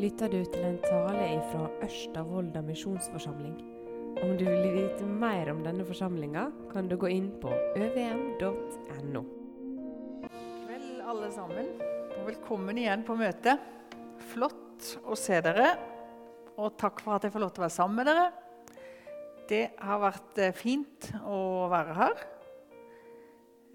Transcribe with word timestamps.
lytter 0.00 0.30
du 0.32 0.38
til 0.48 0.62
en 0.64 0.78
tale 0.80 1.26
fra 1.50 1.66
Ørsta 1.84 2.22
misjonsforsamling. 2.64 3.56
Om 4.22 4.30
du 4.38 4.46
vil 4.46 4.70
vite 4.72 5.04
mer 5.04 5.50
om 5.52 5.60
denne 5.64 5.84
forsamlinga, 5.84 6.46
kan 6.72 6.88
du 6.88 6.96
gå 6.96 7.10
inn 7.12 7.26
på 7.42 7.50
øvm.no. 7.76 9.22
Vel, 10.70 10.86
alle 11.04 11.28
sammen, 11.34 11.68
og 12.16 12.30
velkommen 12.30 12.80
igjen 12.80 13.04
på 13.04 13.16
møtet. 13.18 13.60
Flott 14.32 14.94
å 15.04 15.18
se 15.18 15.42
dere, 15.44 15.74
og 16.56 16.78
takk 16.80 17.02
for 17.04 17.18
at 17.18 17.26
jeg 17.26 17.34
får 17.34 17.44
lov 17.44 17.52
til 17.52 17.64
å 17.64 17.66
være 17.66 17.76
sammen 17.76 18.00
med 18.00 18.08
dere. 18.08 18.26
Det 19.50 19.64
har 19.84 20.00
vært 20.00 20.40
eh, 20.40 20.56
fint 20.56 21.10
å 21.26 21.68
være 21.72 21.98
her. 21.98 22.24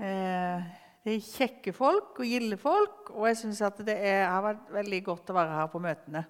Eh, 0.02 0.74
det 1.06 1.14
er 1.14 1.22
kjekke 1.22 1.70
folk 1.70 2.18
og 2.18 2.26
gilde 2.26 2.58
folk, 2.58 3.12
og 3.14 3.28
jeg 3.30 3.38
syns 3.38 3.60
det 3.86 3.94
er, 3.94 4.24
har 4.26 4.42
vært 4.42 4.72
veldig 4.74 5.02
godt 5.06 5.28
å 5.30 5.36
være 5.38 5.58
her 5.60 5.68
på 5.70 5.82
møtene. 5.84 6.24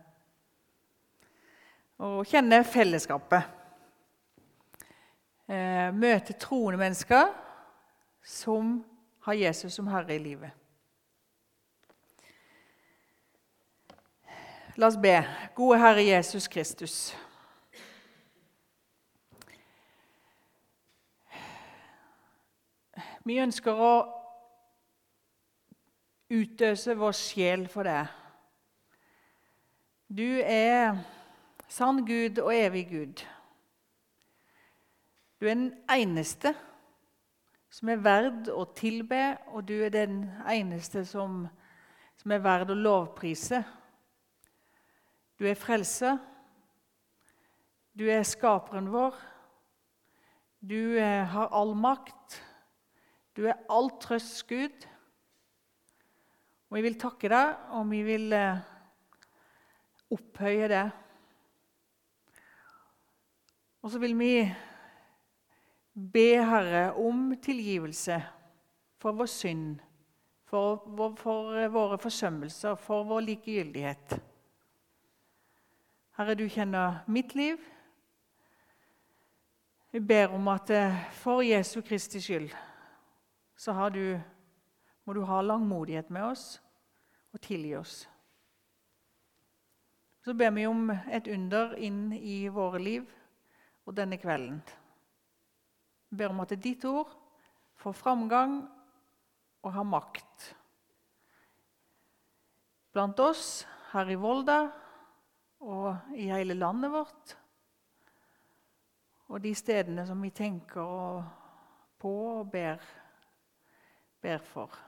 Og 2.03 2.25
kjenne 2.27 2.59
fellesskapet. 2.67 3.53
Eh, 5.47 5.93
møte 5.95 6.35
troende 6.35 6.81
mennesker 6.81 7.31
som 8.19 8.81
har 9.23 9.39
Jesus 9.39 9.77
som 9.79 9.87
herre 9.87 10.17
i 10.17 10.19
livet. 10.19 10.51
La 14.75 14.91
oss 14.91 14.99
be. 14.99 15.15
Gode 15.55 15.79
Herre 15.79 16.03
Jesus 16.03 16.49
Kristus. 16.51 17.15
Vi 23.23 23.39
ønsker 23.39 23.79
å 23.79 23.95
utøse 26.35 26.95
vår 26.99 27.15
sjel 27.15 27.65
for 27.71 27.87
deg. 27.87 28.11
Du 30.11 30.27
er 30.43 30.99
sann 31.71 32.03
Gud 32.05 32.39
og 32.43 32.53
evig 32.55 32.85
Gud. 32.91 33.23
Du 35.39 35.47
er 35.47 35.57
den 35.57 35.73
eneste 35.91 36.53
som 37.75 37.89
er 37.91 37.99
verd 37.99 38.47
å 38.53 38.63
tilbe, 38.77 39.35
og 39.51 39.65
du 39.67 39.73
er 39.83 39.91
den 39.91 40.21
eneste 40.47 41.03
som, 41.07 41.41
som 42.15 42.31
er 42.31 42.43
verd 42.43 42.71
å 42.71 42.77
lovprise. 42.77 43.59
Du 45.35 45.43
er 45.49 45.59
frelser. 45.59 46.21
Du 47.95 48.05
er 48.11 48.23
skaperen 48.27 48.87
vår. 48.93 49.17
Du 50.63 50.95
har 50.99 51.51
all 51.51 51.75
makt. 51.75 52.39
Du 53.35 53.43
er 53.49 53.59
all 53.67 53.91
trøsts 53.99 54.45
Gud. 54.47 54.87
Og 56.75 56.81
vi 56.81 56.89
vil 56.89 56.97
takke 56.99 57.29
deg, 57.31 57.51
og 57.71 57.85
vi 57.87 58.01
vil 58.03 58.33
eh, 58.35 58.57
opphøye 60.11 60.65
det. 60.67 60.81
Og 63.79 63.93
så 63.93 64.01
vil 64.03 64.11
vi 64.19 64.31
be 65.95 66.23
Herre 66.43 66.89
om 66.99 67.29
tilgivelse 67.39 68.17
for 68.99 69.15
vår 69.15 69.29
synd, 69.31 69.77
for, 70.51 70.83
for 71.15 71.63
våre 71.71 72.01
forsømmelser, 72.03 72.75
for 72.75 73.07
vår 73.07 73.23
likegyldighet. 73.29 74.17
Herre, 76.19 76.35
du 76.35 76.43
kjenner 76.51 76.99
mitt 77.07 77.37
liv. 77.39 77.55
Vi 79.95 80.03
ber 80.03 80.35
om 80.35 80.51
at 80.51 80.75
eh, 80.75 80.99
for 81.23 81.39
Jesu 81.39 81.79
Kristi 81.87 82.19
skyld 82.19 82.51
så 83.55 83.71
du, 83.95 84.19
må 85.07 85.13
du 85.15 85.23
ha 85.23 85.39
langmodighet 85.41 86.11
med 86.11 86.33
oss 86.33 86.59
og 87.35 87.41
tilgi 87.43 87.75
oss. 87.75 88.05
Så 90.25 90.33
ber 90.33 90.53
vi 90.55 90.65
om 90.65 90.87
et 90.89 91.27
under 91.29 91.75
inn 91.77 92.07
i 92.15 92.47
våre 92.49 92.79
liv 92.81 93.05
og 93.85 93.93
denne 93.97 94.17
kvelden. 94.17 94.61
Vi 96.09 96.17
ber 96.17 96.33
om 96.33 96.41
at 96.41 96.55
ditt 96.63 96.85
ord 96.89 97.11
får 97.77 97.97
framgang 97.99 98.55
og 99.61 99.73
har 99.75 99.85
makt. 99.85 100.47
Blant 102.95 103.19
oss 103.19 103.65
her 103.91 104.09
i 104.09 104.17
Volda 104.17 104.59
og 105.65 106.15
i 106.15 106.29
hele 106.31 106.55
landet 106.57 106.93
vårt. 106.93 107.35
Og 109.27 109.41
de 109.43 109.53
stedene 109.57 110.05
som 110.07 110.21
vi 110.21 110.31
tenker 110.33 111.21
på 111.99 112.17
og 112.39 112.49
ber, 112.53 112.81
ber 114.21 114.43
for. 114.53 114.81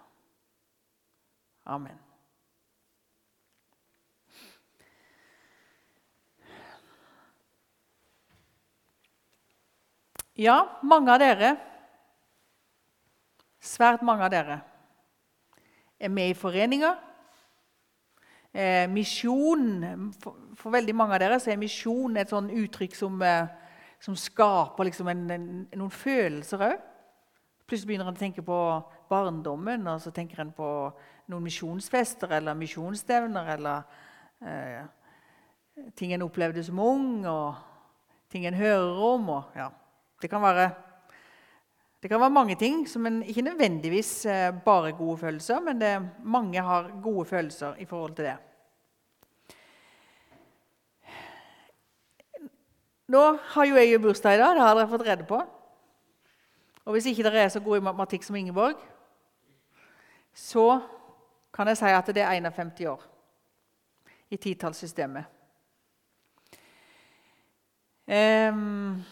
Amen. 1.67 2.06
Ja, 10.37 10.67
mange 10.85 11.09
av 11.09 11.17
dere, 11.17 11.55
svært 13.57 14.03
mange 14.05 14.21
av 14.21 14.29
dere, 14.29 14.57
er 15.97 16.11
med 16.13 16.29
i 16.29 16.35
foreninger. 16.37 16.99
Eh, 18.53 18.83
misjon 18.89 20.11
for, 20.21 20.35
for, 20.53 20.75
veldig 20.75 20.93
mange 20.93 21.15
av 21.17 21.23
dere 21.23 21.39
så 21.41 21.49
er 21.49 21.57
misjon 21.57 22.19
et 22.21 22.29
sånn 22.29 22.51
uttrykk 22.53 22.93
som, 22.99 23.17
eh, 23.25 23.49
som 23.97 24.13
skaper 24.17 24.87
liksom 24.91 25.09
en, 25.09 25.23
en, 25.33 25.47
noen 25.73 25.95
følelser 25.95 26.67
òg. 26.67 26.85
Plutselig 27.65 27.89
begynner 27.95 28.11
en 28.11 28.19
å 28.19 28.21
tenke 28.21 28.45
på 28.45 28.59
barndommen, 29.09 29.89
og 29.89 30.05
så 30.05 30.13
tenker 30.13 30.43
en 30.45 30.53
på 30.53 30.69
noen 31.33 31.49
misjonsfester 31.49 32.37
eller 32.37 32.61
misjonsstevner 32.61 33.51
eller 33.57 33.89
eh, 34.45 35.89
ting 35.97 36.13
en 36.13 36.29
opplevde 36.29 36.61
som 36.69 36.85
ung, 36.85 37.25
og 37.25 37.57
ting 38.29 38.45
en 38.45 38.61
hører 38.61 39.03
om. 39.09 39.29
og 39.39 39.57
ja. 39.57 39.71
Det 40.22 40.29
kan 40.29 40.41
være, 40.41 40.72
det 42.01 42.09
kan 42.09 42.19
være 42.19 42.33
mange 42.33 42.55
ting 42.55 42.88
som 42.89 43.05
en 43.05 43.22
ikke 43.23 43.41
nødvendigvis 43.45 44.25
eh, 44.25 44.53
bare 44.66 44.91
gode 44.97 45.17
følelser, 45.17 45.59
men 45.59 45.81
det, 45.81 46.09
mange 46.23 46.61
har 46.61 46.91
gode 47.03 47.25
følelser 47.25 47.75
i 47.78 47.85
forhold 47.85 48.16
til 48.16 48.25
det. 48.25 48.38
Nå 53.07 53.38
har 53.53 53.66
jo 53.66 53.75
jeg 53.75 54.01
bursdag 54.01 54.35
i 54.35 54.38
dag. 54.38 54.56
Det 54.56 54.61
har 54.61 54.75
dere 54.75 54.89
fått 54.91 55.06
rede 55.07 55.23
på. 55.23 55.38
Og 56.85 56.91
hvis 56.91 57.06
ikke 57.06 57.23
dere 57.23 57.45
er 57.45 57.50
så 57.53 57.59
gode 57.59 57.79
i 57.79 57.83
matematikk 57.83 58.23
som 58.23 58.35
Ingeborg, 58.35 58.75
så 60.33 60.81
kan 61.53 61.67
jeg 61.67 61.77
si 61.77 61.94
at 61.94 62.09
det 62.16 62.23
er 62.23 62.35
51 62.35 62.81
år 62.88 63.06
i 64.29 64.38
titallssystemet. 64.38 65.23
Um, 68.07 69.03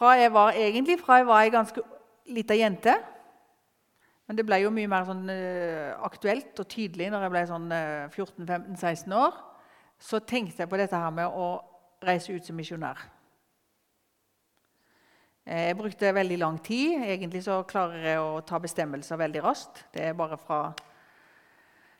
Fra 0.00 0.14
jeg 0.16 0.32
var, 0.32 0.56
egentlig 0.56 0.96
fra 0.96 1.18
jeg 1.20 1.26
var 1.28 1.44
ei 1.44 1.52
ganske 1.52 1.82
lita 2.32 2.56
jente. 2.56 2.94
Men 4.24 4.38
det 4.38 4.46
ble 4.48 4.62
jo 4.62 4.70
mye 4.72 4.88
mer 4.88 5.04
sånn, 5.04 5.26
uh, 5.28 5.98
aktuelt 6.06 6.56
og 6.62 6.68
tydelig 6.72 7.10
når 7.12 7.26
jeg 7.26 7.32
ble 7.34 7.42
sånn 7.50 7.66
uh, 7.68 8.06
14-15-16 8.14 9.12
år. 9.18 9.36
Så 10.00 10.22
tenkte 10.24 10.64
jeg 10.64 10.70
på 10.70 10.78
dette 10.80 10.96
her 10.96 11.12
med 11.12 11.28
å 11.28 11.50
reise 12.00 12.32
ut 12.32 12.48
som 12.48 12.56
misjonær. 12.56 13.02
Eh, 15.44 15.66
jeg 15.66 15.76
brukte 15.76 16.14
veldig 16.16 16.38
lang 16.40 16.56
tid. 16.64 17.04
Egentlig 17.04 17.44
så 17.44 17.58
klarer 17.68 18.06
jeg 18.06 18.22
å 18.24 18.40
ta 18.46 18.62
bestemmelser 18.62 19.20
veldig 19.20 19.44
raskt. 19.44 19.84
Det 19.92 20.06
er 20.08 20.16
bare 20.16 20.40
fra 20.40 20.62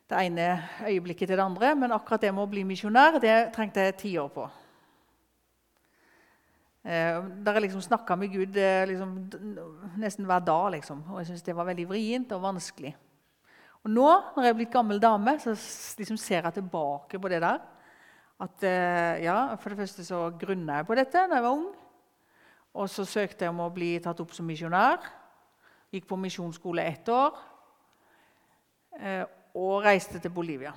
det 0.09 0.25
ene 0.25 0.49
øyeblikket 0.87 1.29
til 1.29 1.37
det 1.37 1.45
andre. 1.45 1.75
Men 1.77 1.93
akkurat 1.93 2.25
det 2.25 2.33
med 2.33 2.47
å 2.47 2.49
bli 2.49 2.65
misjonær 2.65 3.21
det 3.21 3.37
trengte 3.53 3.85
jeg 3.91 3.99
ti 4.01 4.15
år 4.17 4.33
på. 4.33 4.49
Eh, 6.81 7.17
der 7.45 7.59
jeg 7.59 7.67
liksom 7.67 7.81
snakka 7.85 8.15
med 8.17 8.31
Gud 8.33 8.55
eh, 8.57 8.87
liksom, 8.89 9.13
nesten 10.01 10.25
hver 10.25 10.39
dag. 10.41 10.71
Liksom. 10.73 11.03
Og 11.11 11.19
jeg 11.19 11.29
syntes 11.29 11.45
det 11.45 11.55
var 11.55 11.67
veldig 11.69 11.87
vrient 11.89 12.31
og 12.33 12.41
vanskelig. 12.41 12.95
Og 13.83 13.89
nå, 13.89 14.07
når 14.35 14.45
jeg 14.45 14.53
er 14.53 14.57
blitt 14.57 14.73
gammel 14.73 15.01
dame, 15.01 15.35
så 15.41 15.53
liksom 15.99 16.17
ser 16.17 16.41
jeg 16.41 16.57
tilbake 16.57 17.19
på 17.21 17.29
det 17.29 17.41
der. 17.41 17.61
At 18.41 18.65
eh, 18.65 19.21
ja, 19.27 19.55
For 19.61 19.69
det 19.69 19.83
første 19.83 20.05
så 20.05 20.29
grunna 20.41 20.79
jeg 20.79 20.89
på 20.89 20.97
dette 20.97 21.25
da 21.29 21.37
jeg 21.37 21.45
var 21.45 21.57
ung. 21.57 21.69
Og 22.73 22.89
så 22.89 23.05
søkte 23.05 23.45
jeg 23.45 23.53
om 23.53 23.61
å 23.61 23.73
bli 23.73 23.99
tatt 24.01 24.21
opp 24.23 24.33
som 24.33 24.47
misjonær. 24.47 25.05
Gikk 25.91 26.07
på 26.07 26.17
misjonsskole 26.17 26.85
ett 26.87 27.09
år. 27.11 27.35
Og 29.59 29.83
reiste 29.83 30.21
til 30.23 30.31
Bolivia. 30.31 30.71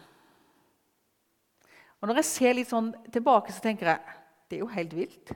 Og 2.00 2.08
Når 2.08 2.18
jeg 2.18 2.28
ser 2.28 2.56
litt 2.58 2.68
sånn 2.68 2.90
tilbake, 3.14 3.54
så 3.54 3.62
tenker 3.62 3.92
jeg 3.92 4.18
det 4.50 4.58
er 4.58 4.64
jo 4.64 4.72
helt 4.74 4.96
vilt. 4.98 5.34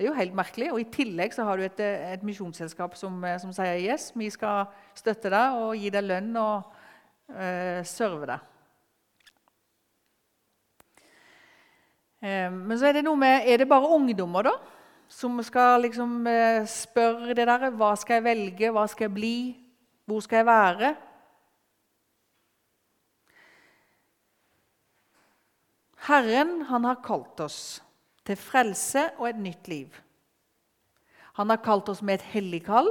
Det 0.00 0.06
er 0.06 0.14
jo 0.14 0.16
helt 0.16 0.32
merkelig. 0.32 0.70
Og 0.72 0.78
i 0.80 0.86
tillegg 0.88 1.34
så 1.36 1.44
har 1.44 1.58
du 1.60 1.66
et, 1.66 1.80
eh, 1.84 2.12
et 2.14 2.22
misjonsselskap 2.24 2.94
som, 2.96 3.22
eh, 3.22 3.36
som, 3.36 3.50
sier 3.52 3.76
yes, 3.84 4.12
vi 4.16 4.30
skal 4.30 4.70
støtte 4.96 5.28
deg 5.28 5.58
og 5.60 5.74
gi 5.76 5.90
deg 5.92 6.06
lønn 6.06 6.30
og 6.40 6.70
eh, 7.36 7.84
serve 7.84 8.30
deg. 8.30 8.46
Eh, 12.22 12.48
men 12.48 12.78
så 12.78 12.88
er 12.88 12.96
det 12.96 13.04
noe 13.04 13.20
med 13.20 13.44
Er 13.44 13.58
det 13.58 13.68
bare 13.68 13.92
ungdommer, 13.92 14.48
da? 14.48 14.54
Som 15.06 15.36
skal 15.44 15.82
liksom 15.82 16.26
eh, 16.26 16.64
spørre 16.64 17.36
det 17.36 17.46
der, 17.46 17.68
Hva 17.68 17.92
skal 18.00 18.22
jeg 18.22 18.24
velge? 18.24 18.72
Hva 18.72 18.86
skal 18.88 19.10
jeg 19.10 19.14
bli? 19.18 19.36
Hvor 20.08 20.24
skal 20.24 20.36
jeg 20.36 20.46
være? 20.46 20.94
Herren, 26.08 26.62
han 26.72 26.84
har 26.88 27.02
kalt 27.04 27.44
oss 27.44 27.82
til 28.26 28.38
frelse 28.38 29.06
og 29.18 29.28
et 29.30 29.40
nytt 29.40 29.68
liv. 29.70 29.94
Han 31.38 31.50
har 31.50 31.62
kalt 31.64 31.88
oss 31.88 32.02
med 32.02 32.18
et 32.18 32.30
hellig 32.34 32.62
kall, 32.66 32.90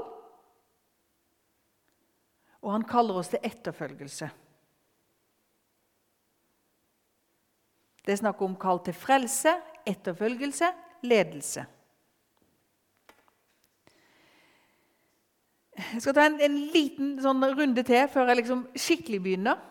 og 2.60 2.72
han 2.74 2.86
kaller 2.88 3.20
oss 3.22 3.32
til 3.32 3.44
etterfølgelse. 3.46 4.30
Det 8.06 8.16
er 8.16 8.22
snakk 8.24 8.40
om 8.42 8.56
kall 8.60 8.82
til 8.84 8.96
frelse, 8.98 9.54
etterfølgelse, 9.88 10.72
ledelse. 11.06 11.66
Jeg 15.80 16.02
skal 16.04 16.16
ta 16.18 16.26
en, 16.28 16.40
en 16.44 16.58
liten 16.74 17.14
sånn 17.24 17.46
runde 17.54 17.84
til 17.88 18.08
før 18.12 18.32
jeg 18.32 18.42
liksom 18.42 18.64
skikkelig 18.76 19.20
begynner. 19.24 19.62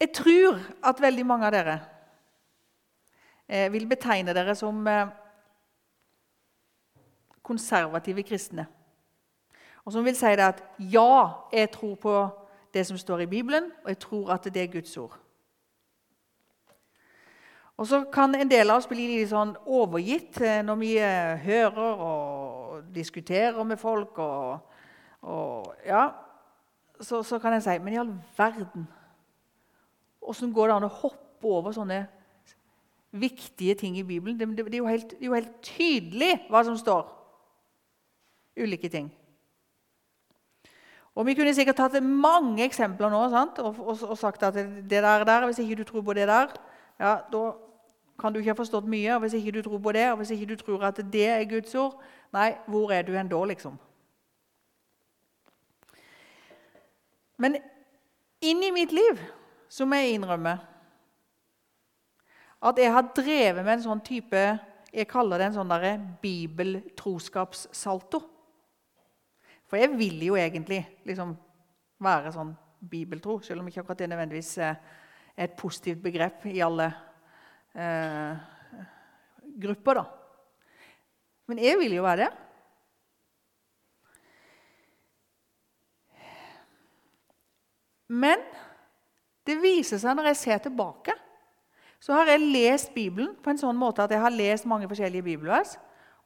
Jeg 0.00 0.12
tror 0.16 0.62
at 0.84 1.02
veldig 1.02 1.26
mange 1.26 1.48
av 1.48 1.54
dere 1.54 1.76
eh, 3.48 3.72
vil 3.72 3.88
betegne 3.88 4.34
dere 4.34 4.54
som 4.54 4.86
eh, 4.86 5.06
konservative 7.42 8.22
kristne. 8.22 8.66
Og 9.84 9.92
som 9.92 10.04
vil 10.04 10.16
si 10.16 10.32
det 10.32 10.46
at 10.46 10.62
ja, 10.78 11.28
jeg 11.52 11.70
tror 11.70 11.94
på 12.00 12.14
det 12.74 12.86
som 12.86 12.98
står 12.98 13.26
i 13.26 13.26
Bibelen, 13.26 13.70
og 13.84 13.88
jeg 13.88 13.98
tror 13.98 14.32
at 14.32 14.44
det 14.44 14.62
er 14.62 14.72
Guds 14.72 14.96
ord. 14.96 15.18
Og 17.76 17.86
så 17.86 18.04
kan 18.12 18.34
en 18.34 18.50
del 18.50 18.70
av 18.70 18.78
oss 18.78 18.86
bli 18.86 19.06
litt 19.10 19.32
sånn 19.32 19.56
overgitt 19.66 20.38
eh, 20.40 20.62
når 20.62 20.76
vi 20.78 20.92
hører 21.44 22.04
og 22.08 22.84
diskuterer 22.94 23.64
med 23.66 23.78
folk. 23.78 24.18
Og, 24.18 24.76
og 25.26 25.72
ja, 25.86 26.06
så, 27.00 27.22
så, 27.22 27.38
kan 27.38 27.56
jeg 27.56 27.64
si 27.64 27.78
Men 27.82 27.94
i 27.94 27.98
all 27.98 28.12
verden 28.36 28.86
Åssen 30.24 30.52
går 30.54 30.70
det 30.70 30.76
an 30.76 30.86
å 30.86 30.96
hoppe 31.02 31.50
over 31.50 31.74
sånne 31.76 32.04
viktige 33.14 33.74
ting 33.78 33.98
i 33.98 34.02
Bibelen? 34.02 34.38
Det, 34.40 34.48
det, 34.56 34.66
det, 34.72 34.78
er, 34.78 34.88
helt, 34.88 35.10
det 35.10 35.22
er 35.22 35.30
jo 35.30 35.34
helt 35.34 35.60
tydelig 35.62 36.32
hva 36.50 36.64
som 36.66 36.78
står. 36.78 37.06
Ulike 38.58 38.88
ting. 38.88 39.12
Og 41.14 41.26
Vi 41.26 41.34
kunne 41.38 41.54
sikkert 41.54 41.78
tatt 41.78 42.00
mange 42.02 42.64
eksempler 42.64 43.10
nå 43.10 43.20
og, 43.28 43.58
og, 43.62 43.98
og, 44.02 44.18
sagt 44.18 44.42
at 44.42 44.54
det 44.54 44.90
der, 44.90 45.24
der, 45.24 45.46
hvis 45.46 45.58
ikke 45.62 45.76
du 45.76 45.84
tror 45.84 46.02
på 46.02 46.12
det 46.12 46.26
der, 46.28 46.50
ja, 47.00 47.16
da 47.32 47.52
kan 48.18 48.32
du 48.32 48.38
ikke 48.38 48.50
ha 48.50 48.58
forstått 48.58 48.86
mye. 48.86 49.14
og 49.14 49.20
Hvis 49.20 49.34
ikke 49.38 49.52
du 49.52 49.62
tror 49.62 49.78
på 49.78 49.92
det, 49.92 50.10
og 50.10 50.16
hvis 50.16 50.30
ikke 50.30 50.46
du 50.46 50.56
tror 50.56 50.82
at 50.82 51.00
det 51.12 51.28
er 51.28 51.44
Guds 51.44 51.74
ord, 51.74 52.02
nei, 52.32 52.54
hvor 52.66 52.90
er 52.90 53.02
du 53.02 53.12
hen 53.12 53.30
da, 53.30 53.44
liksom? 53.44 53.78
Men 57.38 57.56
inn 58.42 58.62
i 58.62 58.70
mitt 58.70 58.92
liv 58.92 59.18
så 59.68 59.86
må 59.86 59.98
jeg 59.98 60.14
innrømme 60.14 60.58
at 62.64 62.78
jeg 62.80 62.92
har 62.94 63.10
drevet 63.16 63.64
med 63.64 63.74
en 63.76 63.84
sånn 63.90 64.00
type 64.04 64.42
Jeg 64.94 65.08
kaller 65.10 65.40
det 65.40 65.46
en 65.48 65.56
sånn 65.56 65.72
bibeltroskapssalto. 66.22 68.20
For 69.66 69.80
jeg 69.80 69.90
vil 69.98 70.22
jo 70.22 70.36
egentlig 70.38 70.84
liksom 71.02 71.32
være 72.04 72.30
sånn 72.30 72.52
bibeltro, 72.78 73.40
selv 73.42 73.60
om 73.60 73.68
ikke 73.68 73.82
akkurat 73.82 74.04
det 74.04 74.08
nødvendigvis 74.12 74.52
er 74.62 74.76
et 75.34 75.56
positivt 75.58 75.98
begrep 76.04 76.46
i 76.46 76.62
alle 76.62 76.86
eh, 77.74 78.38
grupper, 79.64 79.98
da. 79.98 80.04
Men 81.50 81.58
jeg 81.58 81.78
vil 81.80 81.96
jo 81.96 82.06
være 82.06 82.22
det. 82.22 82.30
Men 88.14 88.46
det 89.44 89.58
viser 89.58 89.98
seg 90.00 90.14
når 90.16 90.30
jeg 90.30 90.42
ser 90.44 90.62
tilbake, 90.68 91.18
så 92.04 92.12
har 92.12 92.28
jeg 92.28 92.44
lest 92.52 92.90
Bibelen 92.92 93.30
på 93.40 93.48
en 93.48 93.60
sånn 93.60 93.78
måte 93.80 94.04
at 94.04 94.12
jeg 94.12 94.20
har 94.20 94.32
lest 94.34 94.66
mange 94.68 94.88
forskjellige 94.90 95.24
bibelvers. 95.24 95.78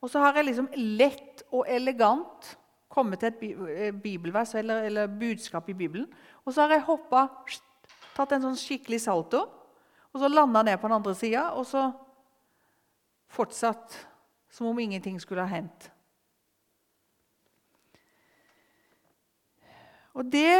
Og 0.02 0.10
så 0.10 0.18
har 0.24 0.34
jeg 0.34 0.48
liksom 0.48 0.66
lett 0.98 1.44
og 1.54 1.68
elegant 1.70 2.48
kommet 2.90 3.22
til 3.22 3.30
et 3.30 3.44
eh, 3.76 3.92
bibelvers 3.94 4.56
eller, 4.58 4.88
eller 4.88 5.12
budskap 5.20 5.68
i 5.70 5.76
Bibelen. 5.78 6.08
Og 6.42 6.54
så 6.54 6.64
har 6.64 6.74
jeg 6.74 6.86
hoppa, 6.88 7.28
tatt 8.16 8.34
en 8.34 8.48
sånn 8.48 8.58
skikkelig 8.58 9.04
salto 9.04 9.44
og 10.08 10.22
så 10.22 10.30
landa 10.32 10.64
ned 10.66 10.80
på 10.80 10.88
den 10.88 10.96
andre 10.96 11.14
sida, 11.14 11.44
og 11.54 11.66
så 11.68 11.84
fortsatt 13.30 13.94
som 14.50 14.66
om 14.66 14.78
ingenting 14.82 15.20
skulle 15.22 15.44
ha 15.44 15.52
hendt. 15.52 15.90
Og 20.18 20.26
det 20.26 20.58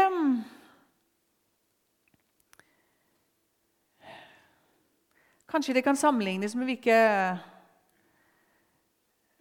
Kanskje 5.48 5.78
det 5.78 5.84
kan 5.84 5.96
sammenlignes 5.96 6.52
med 6.60 6.68
hvilke 6.68 6.94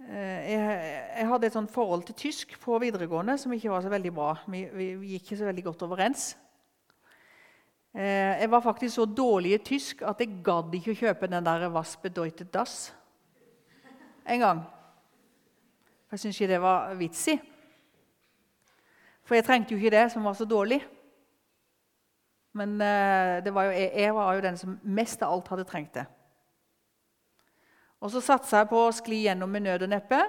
eh, 0.07 0.43
jeg, 0.47 1.25
hadde 1.27 1.49
et 1.49 1.55
sånt 1.57 1.73
forhold 1.73 2.05
til 2.07 2.15
tysk 2.15 2.53
på 2.63 2.77
videregående 2.79 3.35
som 3.41 3.51
ikke 3.51 3.73
var 3.73 3.83
så 3.83 3.91
veldig 3.91 4.13
bra. 4.15 4.29
Vi 4.47 4.87
gikk 5.11 5.25
ikke 5.25 5.39
så 5.41 5.49
veldig 5.49 5.65
godt 5.65 5.83
overens. 5.83 6.29
Eh, 7.91 8.39
jeg 8.39 8.51
var 8.51 8.63
faktisk 8.63 8.95
så 8.95 9.05
dårlig 9.05 9.57
i 9.57 9.59
tysk 9.73 10.05
at 10.07 10.23
jeg 10.23 10.39
gadd 10.47 10.79
ikke 10.79 10.95
å 10.95 11.01
kjøpe 11.01 11.27
den 11.27 11.43
der 11.43 11.69
'Was 11.69 11.97
bedeutet 11.99 12.55
das' 12.55 12.93
en 14.27 14.39
gang. 14.39 14.63
For 16.07 16.15
jeg 16.15 16.19
syntes 16.19 16.41
ikke 16.41 16.53
det 16.53 16.61
var 16.61 16.93
vits 16.95 17.27
i. 17.27 17.39
For 19.23 19.35
jeg 19.35 19.43
trengte 19.43 19.71
jo 19.71 19.77
ikke 19.77 19.97
det, 19.97 20.11
som 20.11 20.23
var 20.23 20.33
så 20.33 20.45
dårlig. 20.45 20.87
Men 22.57 22.77
eh, 22.81 23.53
var 23.53 23.67
jo, 23.67 23.75
jeg 23.75 24.15
var 24.15 24.33
jo 24.35 24.45
den 24.45 24.57
som 24.57 24.79
mest 24.83 25.21
av 25.21 25.35
alt 25.35 25.51
hadde 25.53 25.67
trengt 25.69 25.93
det. 25.99 26.05
Og 28.01 28.11
så 28.13 28.21
satsa 28.21 28.61
jeg 28.61 28.69
på 28.69 28.81
å 28.85 28.93
skli 28.93 29.23
gjennom 29.25 29.49
med 29.49 29.65
nød 29.65 29.85
og 29.87 29.93
neppe. 29.93 30.19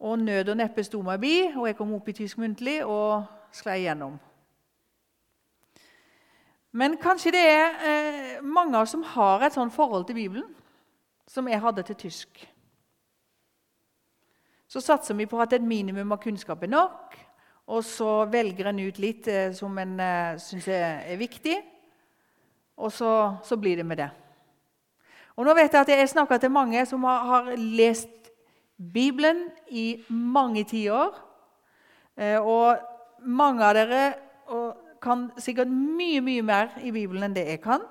Og 0.00 0.18
nød 0.20 0.52
og 0.52 0.58
neppe 0.60 0.84
sto 0.84 1.00
meg 1.04 1.20
bi, 1.20 1.34
og 1.52 1.66
jeg 1.68 1.76
kom 1.76 1.92
opp 1.96 2.08
i 2.08 2.16
tysk 2.16 2.40
muntlig 2.40 2.80
og 2.84 3.26
sklei 3.52 3.82
gjennom. 3.84 4.16
Men 6.72 6.96
kanskje 7.02 7.32
det 7.34 7.42
er 7.50 7.84
eh, 7.90 8.34
mange 8.46 8.76
av 8.78 8.86
oss 8.86 8.94
som 8.94 9.04
har 9.16 9.42
et 9.44 9.56
sånt 9.56 9.74
forhold 9.74 10.06
til 10.08 10.20
Bibelen 10.20 10.48
som 11.30 11.48
jeg 11.48 11.62
hadde 11.62 11.82
til 11.86 11.98
tysk. 11.98 12.40
Så 14.70 14.80
satser 14.80 15.14
vi 15.18 15.26
på 15.26 15.38
at 15.42 15.52
et 15.52 15.62
minimum 15.62 16.12
av 16.14 16.20
kunnskap 16.22 16.62
er 16.62 16.70
nok, 16.70 17.16
og 17.70 17.84
så 17.86 18.24
velger 18.26 18.66
en 18.66 18.80
ut 18.82 18.98
litt 18.98 19.28
eh, 19.30 19.52
som 19.54 19.76
en 19.78 19.92
eh, 20.02 20.38
syns 20.42 20.66
er, 20.74 21.14
viktig, 21.20 21.54
og 22.80 22.90
så, 22.92 23.12
så, 23.44 23.58
blir 23.60 23.78
det 23.78 23.86
med 23.86 24.00
det. 24.00 24.08
Og 25.36 25.46
nå 25.46 25.54
vet 25.54 25.72
Jeg 25.72 25.80
at 25.80 25.92
jeg 25.92 26.08
snakker 26.08 26.40
til 26.40 26.50
mange 26.50 26.82
som 26.86 27.04
har, 27.06 27.22
har 27.28 27.52
lest 27.56 28.32
Bibelen 28.76 29.44
i 29.68 30.02
mange 30.08 30.64
tiår. 30.64 31.14
Eh, 32.16 32.40
og 32.40 32.80
mange 33.22 33.64
av 33.64 33.76
dere 33.76 34.02
kan 35.00 35.28
sikkert 35.38 35.70
mye 35.70 36.20
mye 36.20 36.42
mer 36.42 36.74
i 36.82 36.90
Bibelen 36.90 37.28
enn 37.28 37.36
det 37.36 37.46
jeg 37.46 37.62
kan. 37.62 37.84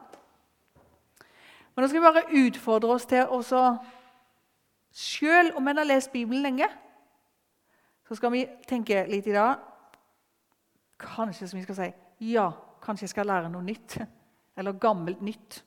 Men 1.73 1.85
nå 1.85 1.87
skal 1.87 2.01
vi 2.01 2.09
bare 2.09 2.43
utfordre 2.43 2.97
oss 2.97 3.07
til 3.07 3.23
å 3.29 3.39
Selv 4.91 5.55
om 5.55 5.67
en 5.69 5.77
har 5.77 5.85
lest 5.85 6.11
Bibelen 6.11 6.41
lenge, 6.41 6.65
så 8.07 8.15
skal 8.17 8.31
vi 8.33 8.47
tenke 8.67 9.03
litt 9.07 9.27
i 9.29 9.35
dag 9.35 9.68
Kanskje 10.99 11.47
som 11.47 11.59
vi 11.59 11.65
skal 11.65 11.77
si 11.77 11.89
ja, 12.33 12.49
kanskje 12.83 13.07
jeg 13.07 13.13
skal 13.13 13.29
lære 13.29 13.51
noe 13.51 13.63
nytt. 13.63 13.97
Eller 14.59 14.75
gammelt 14.75 15.21
nytt. 15.23 15.61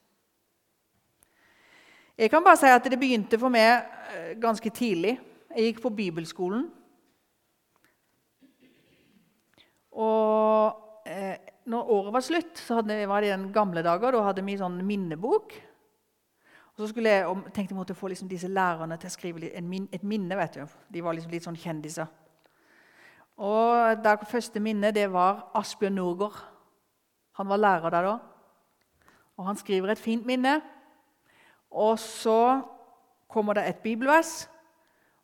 Jeg 2.18 2.28
kan 2.30 2.44
bare 2.44 2.60
si 2.60 2.68
at 2.68 2.84
det 2.84 3.00
begynte 3.00 3.38
for 3.40 3.52
meg 3.52 3.86
eh, 4.12 4.34
ganske 4.40 4.70
tidlig. 4.74 5.16
Jeg 5.52 5.70
gikk 5.70 5.80
på 5.84 5.94
bibelskolen. 5.96 6.66
Og 9.96 11.08
eh, 11.08 11.36
når 11.68 11.90
året 11.96 12.14
var 12.14 12.24
slutt, 12.24 12.56
så 12.60 12.80
hadde, 12.80 13.00
var 13.08 13.24
det 13.24 13.30
i 13.30 13.34
den 13.34 13.50
gamle 13.52 13.84
dager, 13.84 14.12
da 14.12 14.24
hadde 14.28 14.44
vi 14.44 14.58
sånn 14.60 14.80
minnebok. 14.86 15.54
Og 16.72 16.80
så 16.80 16.88
skulle 16.88 17.12
jeg, 17.12 17.26
og 17.28 17.48
tenkte 17.52 17.74
jeg 17.74 17.78
måtte 17.78 17.96
få 17.96 18.08
liksom 18.12 18.30
disse 18.30 18.48
lærerne 18.48 18.96
til 19.00 19.10
å 19.10 19.12
skrive 19.12 19.50
min, 19.64 19.88
et 19.92 20.04
minne. 20.04 20.36
vet 20.36 20.56
du. 20.56 20.76
De 20.92 21.04
var 21.04 21.16
liksom 21.16 21.32
litt 21.32 21.44
sånn 21.44 21.58
kjendiser. 21.60 22.08
Og 23.36 23.96
Det 24.04 24.28
første 24.28 24.60
minnet 24.60 24.94
det 24.94 25.12
var 25.12 25.50
Asbjørn 25.54 25.94
Norgård. 25.94 26.36
Han 27.32 27.48
var 27.48 27.56
lærer 27.56 27.90
der 27.90 28.02
da. 28.02 28.18
Og 29.36 29.46
Han 29.46 29.56
skriver 29.56 29.90
et 29.90 29.98
fint 29.98 30.26
minne. 30.26 30.60
Og 31.70 31.98
så 31.98 32.60
kommer 33.28 33.56
det 33.56 33.68
et 33.68 33.76
bibelvers, 33.76 34.50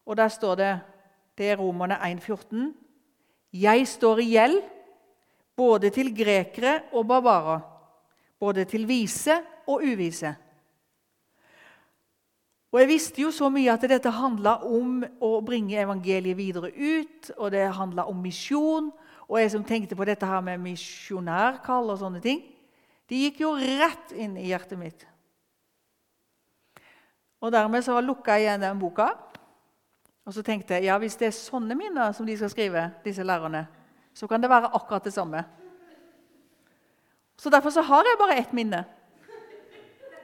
og 0.07 0.17
der 0.17 0.29
står 0.29 0.55
det 0.55 0.81
Det 1.39 1.51
er 1.51 1.57
Romerne 1.57 1.95
1,14. 1.95 2.73
Jeg 3.53 3.89
står 3.89 4.19
i 4.19 4.31
gjeld 4.31 4.63
både 5.57 5.91
til 5.91 6.11
grekere 6.17 6.81
og 6.93 7.07
barbarer, 7.09 7.61
både 8.41 8.65
til 8.65 8.89
vise 8.89 9.37
og 9.67 9.83
uvise. 9.85 10.35
Og 12.73 12.81
Jeg 12.81 12.89
visste 12.89 13.23
jo 13.23 13.31
så 13.33 13.49
mye 13.49 13.73
at 13.73 13.85
dette 13.89 14.11
handla 14.13 14.59
om 14.69 15.01
å 15.25 15.39
bringe 15.45 15.79
evangeliet 15.81 16.37
videre 16.37 16.69
ut, 16.69 17.31
og 17.39 17.53
det 17.55 17.65
handla 17.73 18.05
om 18.11 18.19
misjon. 18.21 18.91
Og 19.29 19.39
jeg 19.41 19.53
som 19.55 19.65
tenkte 19.65 19.97
på 19.97 20.05
dette 20.09 20.29
her 20.29 20.43
med 20.45 20.61
misjonærkall 20.61 21.93
og 21.93 22.01
sånne 22.01 22.23
ting, 22.25 22.45
De 23.09 23.17
gikk 23.17 23.39
jo 23.41 23.55
rett 23.57 24.11
inn 24.13 24.35
i 24.37 24.51
hjertet 24.51 24.77
mitt. 24.77 25.07
Og 27.41 27.49
Dermed 27.55 27.81
så 27.81 27.97
lukka 28.05 28.35
jeg 28.37 28.45
igjen 28.45 28.61
den 28.61 28.83
boka. 28.83 29.07
Og 30.29 30.35
så 30.37 30.43
tenkte 30.45 30.77
jeg 30.77 30.91
ja, 30.91 30.99
hvis 31.01 31.17
det 31.17 31.31
er 31.31 31.33
sånne 31.33 31.73
minner 31.73 32.13
som 32.13 32.29
de 32.29 32.37
skal 32.37 32.53
skrive, 32.53 32.83
disse 33.01 33.25
lærerne, 33.25 33.65
så 34.13 34.29
kan 34.29 34.45
det 34.45 34.51
være 34.53 34.75
akkurat 34.77 35.09
det 35.09 35.15
samme. 35.15 35.41
Så 37.39 37.49
Derfor 37.49 37.73
så 37.73 37.81
har 37.81 38.05
jeg 38.05 38.21
bare 38.21 38.37
ett 38.37 38.53
minne. 38.53 38.85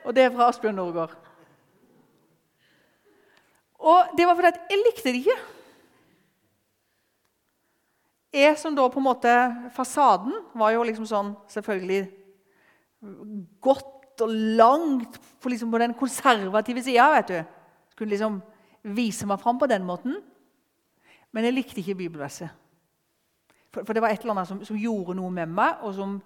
Og 0.05 0.13
det 0.13 0.27
er 0.27 0.35
fra 0.35 0.51
Asbjørn 0.53 0.77
Norgård. 0.77 1.24
Og 3.85 4.15
det 4.17 4.27
var 4.27 4.39
fordi 4.39 4.53
jeg 4.71 4.81
likte 4.81 5.11
det 5.11 5.21
ikke. 5.21 5.41
Jeg 8.35 8.59
som 8.59 8.75
da 8.75 8.87
på 8.91 8.99
en 8.99 9.07
måte 9.07 9.33
Fasaden 9.77 10.33
var 10.59 10.73
jo 10.75 10.87
liksom 10.87 11.07
sånn 11.07 11.35
selvfølgelig 11.53 12.03
godt 13.63 14.25
og 14.25 14.31
langt 14.59 15.19
på, 15.43 15.51
liksom 15.51 15.71
på 15.71 15.79
den 15.83 15.95
konservative 15.99 16.83
sida. 16.83 17.11
vet 17.13 17.29
du. 17.29 17.39
Skulle 17.91 18.15
liksom 18.15 18.41
vise 18.83 19.27
meg 19.27 19.41
fram 19.41 19.59
på 19.59 19.69
den 19.71 19.85
måten. 19.87 20.19
Men 21.33 21.45
jeg 21.45 21.55
likte 21.55 21.81
ikke 21.81 21.99
bibelverset. 21.99 22.51
For, 23.75 23.83
for 23.83 23.93
det 23.93 24.03
var 24.03 24.15
et 24.15 24.23
eller 24.23 24.37
annet 24.37 24.49
som, 24.49 24.61
som, 24.65 24.79
gjorde 24.79 25.17
noe 25.19 25.31
med 25.35 25.51
meg, 25.51 25.83
og 25.83 25.95
som, 25.97 26.21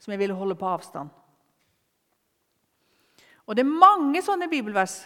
som 0.00 0.12
jeg 0.12 0.22
ville 0.22 0.36
holde 0.36 0.56
på 0.56 0.68
avstand. 0.68 1.12
Og 3.44 3.56
det 3.56 3.60
er 3.60 3.76
mange 3.76 4.22
sånne 4.24 4.48
bibelvers 4.48 5.02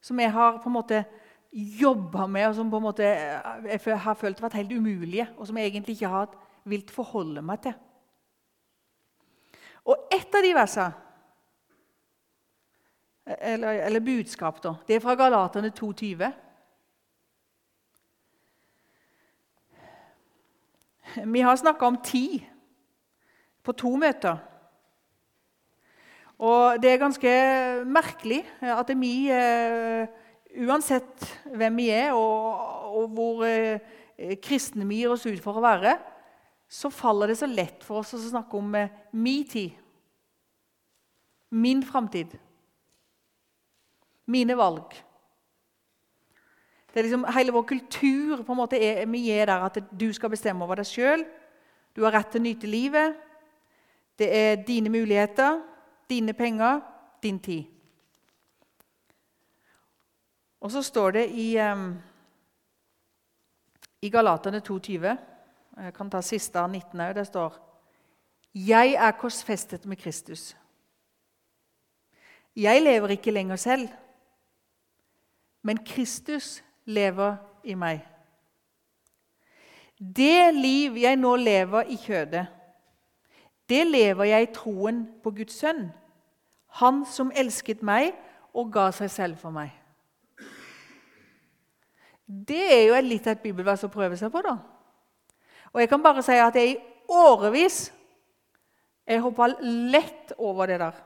som 0.00 0.20
jeg 0.20 0.32
har 0.32 0.58
på 0.62 0.68
en 0.68 0.76
måte 0.78 1.04
jobba 1.52 2.26
med, 2.26 2.48
og 2.48 2.54
som 2.54 2.70
på 2.70 2.78
en 2.78 2.86
måte 2.86 3.06
jeg 3.06 3.98
har 4.04 4.18
følt 4.18 4.42
vært 4.42 4.58
helt 4.60 4.72
umulige, 4.72 5.28
og 5.36 5.46
som 5.46 5.58
jeg 5.58 5.70
egentlig 5.70 5.96
ikke 5.98 6.12
har 6.12 6.34
vilt 6.64 6.90
forholde 6.94 7.42
meg 7.42 7.62
til. 7.64 7.74
Og 9.90 10.12
ett 10.12 10.34
av 10.34 10.44
de 10.44 10.52
versene, 10.54 10.92
eller, 13.30 13.82
eller 13.86 14.02
budskap, 14.02 14.62
da, 14.62 14.74
det 14.88 14.96
er 14.96 15.02
fra 15.02 15.14
Galaterne 15.14 15.70
2,20. 15.76 16.30
Vi 21.26 21.40
har 21.40 21.56
snakka 21.56 21.86
om 21.86 21.98
tid 22.02 22.40
på 23.62 23.72
to 23.72 23.96
møter. 23.96 24.38
Og 26.40 26.80
det 26.80 26.88
er 26.94 27.02
ganske 27.02 27.30
merkelig 27.84 28.40
at 28.64 28.90
vi, 28.96 29.28
uh, 29.28 30.08
uansett 30.64 31.26
hvem 31.52 31.76
vi 31.82 31.90
er, 31.92 32.14
og, 32.16 32.94
og 32.96 33.10
hvor 33.12 33.42
uh, 33.44 33.76
kristne 34.40 34.86
vi 34.88 35.02
gir 35.02 35.12
oss 35.12 35.26
ut 35.28 35.42
for 35.44 35.60
å 35.60 35.64
være, 35.64 35.98
så 36.70 36.88
faller 36.94 37.28
det 37.28 37.36
så 37.40 37.48
lett 37.50 37.84
for 37.84 38.00
oss 38.00 38.14
å 38.16 38.22
snakke 38.22 38.56
om 38.56 38.72
min 39.12 39.44
tid. 39.50 39.76
Min 41.50 41.82
framtid. 41.84 42.36
Mine 44.30 44.56
valg. 44.56 44.94
Det 46.90 47.00
er 47.00 47.06
liksom 47.06 47.26
Hele 47.34 47.54
vår 47.54 47.66
kultur 47.66 48.44
på 48.44 48.54
en 48.54 48.58
måte 48.58 48.78
er, 48.78 49.02
vi 49.10 49.26
er 49.34 49.50
der 49.50 49.66
at 49.66 49.80
du 49.90 50.08
skal 50.14 50.30
bestemme 50.32 50.64
over 50.64 50.80
deg 50.80 50.88
sjøl. 50.88 51.26
Du 51.94 52.06
har 52.06 52.14
rett 52.14 52.30
til 52.32 52.40
å 52.40 52.46
nyte 52.46 52.70
livet. 52.70 53.18
Det 54.18 54.30
er 54.30 54.62
dine 54.62 54.92
muligheter 54.92 55.58
dine 56.10 56.32
penger, 56.32 56.80
din 57.22 57.38
tid. 57.38 57.64
Og 60.60 60.70
så 60.70 60.82
står 60.82 61.10
det 61.10 61.26
i, 61.30 61.56
um, 61.58 61.94
i 64.02 64.10
Galaterne 64.10 64.60
2,20 64.60 65.16
Jeg 65.80 65.94
kan 65.94 66.10
ta 66.10 66.20
siste 66.20 66.60
av 66.60 66.68
19 66.70 67.00
òg. 67.00 67.14
Det 67.14 67.26
står 67.26 67.58
Jeg 68.54 68.94
er 68.94 69.16
korsfestet 69.16 69.86
med 69.86 69.96
Kristus. 69.96 70.56
Jeg 72.56 72.82
lever 72.82 73.14
ikke 73.14 73.30
lenger 73.30 73.56
selv, 73.56 73.88
men 75.62 75.78
Kristus 75.86 76.62
lever 76.84 77.36
i 77.64 77.74
meg. 77.74 78.00
Det 80.00 80.54
liv 80.54 80.96
jeg 80.96 81.16
nå 81.16 81.36
lever 81.36 81.92
i 81.92 81.96
kjødet, 81.96 82.46
det 83.70 83.84
lever 83.86 84.32
jeg 84.32 84.46
i 84.48 84.52
troen 84.54 85.04
på 85.22 85.32
Guds 85.36 85.60
sønn, 85.62 85.88
han 86.80 87.04
som 87.06 87.30
elsket 87.34 87.84
meg 87.86 88.12
og 88.54 88.72
ga 88.74 88.88
seg 88.94 89.10
selv 89.12 89.38
for 89.38 89.54
meg. 89.54 89.70
Det 92.26 92.62
er 92.74 92.84
jo 92.88 92.98
litt 93.02 93.26
av 93.26 93.34
et 93.34 93.42
bibelvers 93.42 93.82
å 93.86 93.90
prøve 93.90 94.18
seg 94.18 94.30
på. 94.30 94.42
da. 94.42 94.58
Og 95.72 95.80
jeg 95.82 95.90
kan 95.90 96.02
bare 96.02 96.22
si 96.22 96.36
at 96.38 96.54
jeg 96.58 96.74
i 96.74 96.80
årevis 97.10 97.88
jeg 99.06 99.22
hoppa 99.24 99.48
lett 99.62 100.32
over 100.38 100.70
det 100.70 100.78
der. 100.78 100.98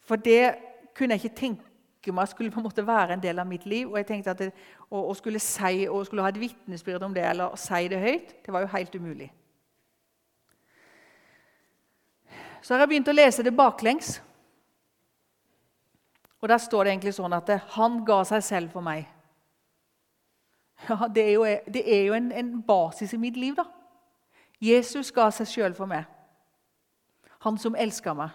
For 0.00 0.16
det 0.16 0.54
kunne 0.96 1.16
jeg 1.16 1.24
ikke 1.24 1.40
tenke 1.40 2.12
meg 2.12 2.30
skulle 2.30 2.50
på 2.50 2.58
en 2.58 2.66
måte 2.66 2.82
være 2.86 3.14
en 3.14 3.22
del 3.22 3.38
av 3.38 3.46
mitt 3.46 3.66
liv. 3.68 3.90
Og 3.90 3.98
jeg 4.00 4.08
tenkte 4.08 4.32
at 4.32 4.40
det, 4.40 4.48
å, 4.88 5.04
å, 5.04 5.12
skulle 5.14 5.38
si, 5.38 5.84
å 5.86 6.00
skulle 6.04 6.24
ha 6.24 6.32
et 6.32 6.40
vitnesbyrd 6.40 7.04
om 7.06 7.14
det 7.14 7.22
eller 7.28 7.54
si 7.60 7.84
det 7.92 8.00
høyt, 8.00 8.32
det 8.42 8.54
var 8.54 8.64
jo 8.64 8.72
helt 8.72 8.96
umulig. 8.96 9.28
Så 12.62 12.74
har 12.74 12.80
jeg 12.80 12.88
begynt 12.92 13.10
å 13.10 13.16
lese 13.16 13.42
det 13.42 13.56
baklengs. 13.56 14.20
Og 16.42 16.48
Der 16.48 16.58
står 16.58 16.84
det 16.84 16.92
egentlig 16.92 17.14
sånn 17.14 17.32
at 17.32 17.48
'han 17.48 18.04
ga 18.04 18.24
seg 18.24 18.42
selv 18.42 18.70
for 18.70 18.80
meg'. 18.80 19.06
Ja, 20.88 21.08
Det 21.08 21.22
er 21.28 21.32
jo, 21.32 21.44
det 21.44 21.82
er 21.86 22.06
jo 22.06 22.12
en, 22.12 22.32
en, 22.32 22.62
basis 22.62 23.12
i 23.12 23.16
mitt 23.16 23.36
liv, 23.36 23.54
da. 23.54 23.64
Jesus 24.60 25.10
ga 25.12 25.30
seg 25.30 25.46
sjøl 25.46 25.74
for 25.74 25.86
meg. 25.86 26.04
Han 27.40 27.58
som 27.58 27.74
elsker 27.74 28.14
meg. 28.14 28.30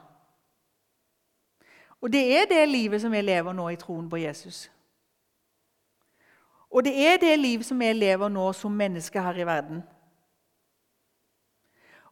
Og 2.01 2.11
det 2.11 2.37
er 2.37 2.45
det 2.45 2.69
livet 2.69 3.01
som 3.01 3.13
jeg 3.13 3.23
lever 3.23 3.53
nå 3.53 3.69
i 3.69 3.75
troen 3.75 4.09
på 4.09 4.17
Jesus. 4.17 4.71
Og 6.71 6.83
det 6.83 7.07
er 7.07 7.17
det 7.17 7.39
liv 7.39 7.63
som 7.63 7.81
jeg 7.81 7.95
lever 7.95 8.29
nå 8.29 8.53
som 8.53 8.71
menneske 8.71 9.21
her 9.21 9.39
i 9.39 9.45
verden. 9.45 9.83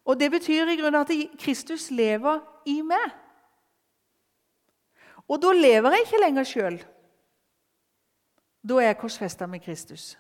Og 0.06 0.20
Det 0.20 0.32
betyr 0.32 0.70
i 0.70 0.76
grunnen 0.78 1.02
at 1.02 1.12
Kristus 1.40 1.92
lever 1.92 2.40
i 2.66 2.82
meg. 2.82 3.14
Og 5.28 5.42
da 5.42 5.52
lever 5.52 5.92
jeg 5.92 6.06
ikke 6.06 6.22
lenger 6.22 6.44
sjøl. 6.46 6.78
Da 8.70 8.78
er 8.78 8.92
jeg 8.92 8.98
korsfesta 9.02 9.48
med 9.50 9.60
Kristus. 9.66 10.14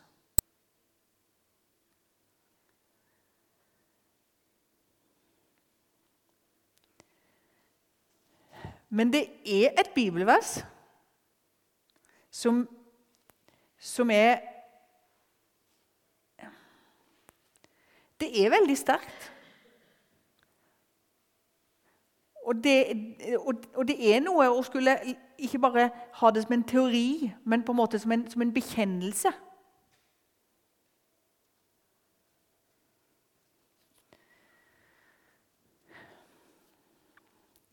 Men 8.89 9.13
det 9.13 9.23
er 9.45 9.73
et 9.79 9.91
bibelvers 9.95 10.63
som, 12.31 12.67
som 13.77 14.09
er 14.09 14.39
Det 18.19 18.45
er 18.45 18.49
veldig 18.49 18.77
sterkt. 18.77 19.34
Og 22.45 22.63
det, 22.63 22.85
og, 23.75 23.87
det, 23.87 23.95
er 24.15 24.19
noe 24.21 24.45
å 24.53 24.61
skulle 24.61 24.93
ikke 25.41 25.59
bare 25.63 25.87
ha 26.19 26.29
det 26.29 26.43
som 26.43 26.53
en 26.53 26.63
teori, 26.63 27.31
men 27.43 27.63
på 27.65 27.73
en 27.73 27.79
måte 27.79 27.99
som 27.99 28.13
en, 28.13 28.27
som 28.29 28.43
en 28.45 28.53
bekjennelse. 28.53 29.31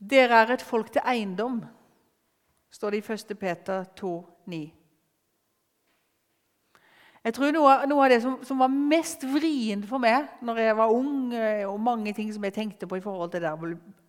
Dere 0.09 0.41
er 0.41 0.57
et 0.57 0.65
folk 0.65 0.89
til 0.91 1.05
eiendom, 1.05 1.61
står 2.73 2.97
det 2.97 3.03
i 3.03 3.13
1. 3.13 3.37
Peter 3.39 3.83
2, 3.95 4.15
9. 4.45 4.63
Jeg 7.23 7.33
tror 7.37 7.53
Noe, 7.55 7.75
noe 7.87 8.03
av 8.03 8.11
det 8.11 8.23
som, 8.25 8.39
som, 8.43 8.59
var 8.59 8.73
mest 8.73 9.21
vrient 9.23 9.85
for 9.87 10.01
meg 10.01 10.25
når 10.43 10.65
jeg 10.65 10.77
var 10.81 10.91
ung, 10.91 11.29
eh, 11.31 11.61
og 11.69 11.79
mange 11.79 12.11
ting 12.17 12.33
som 12.33 12.43
jeg 12.43 12.57
tenkte 12.57 12.89
på 12.89 12.97
i 12.99 13.05
forhold 13.05 13.31
til 13.31 13.45
det 13.45 13.53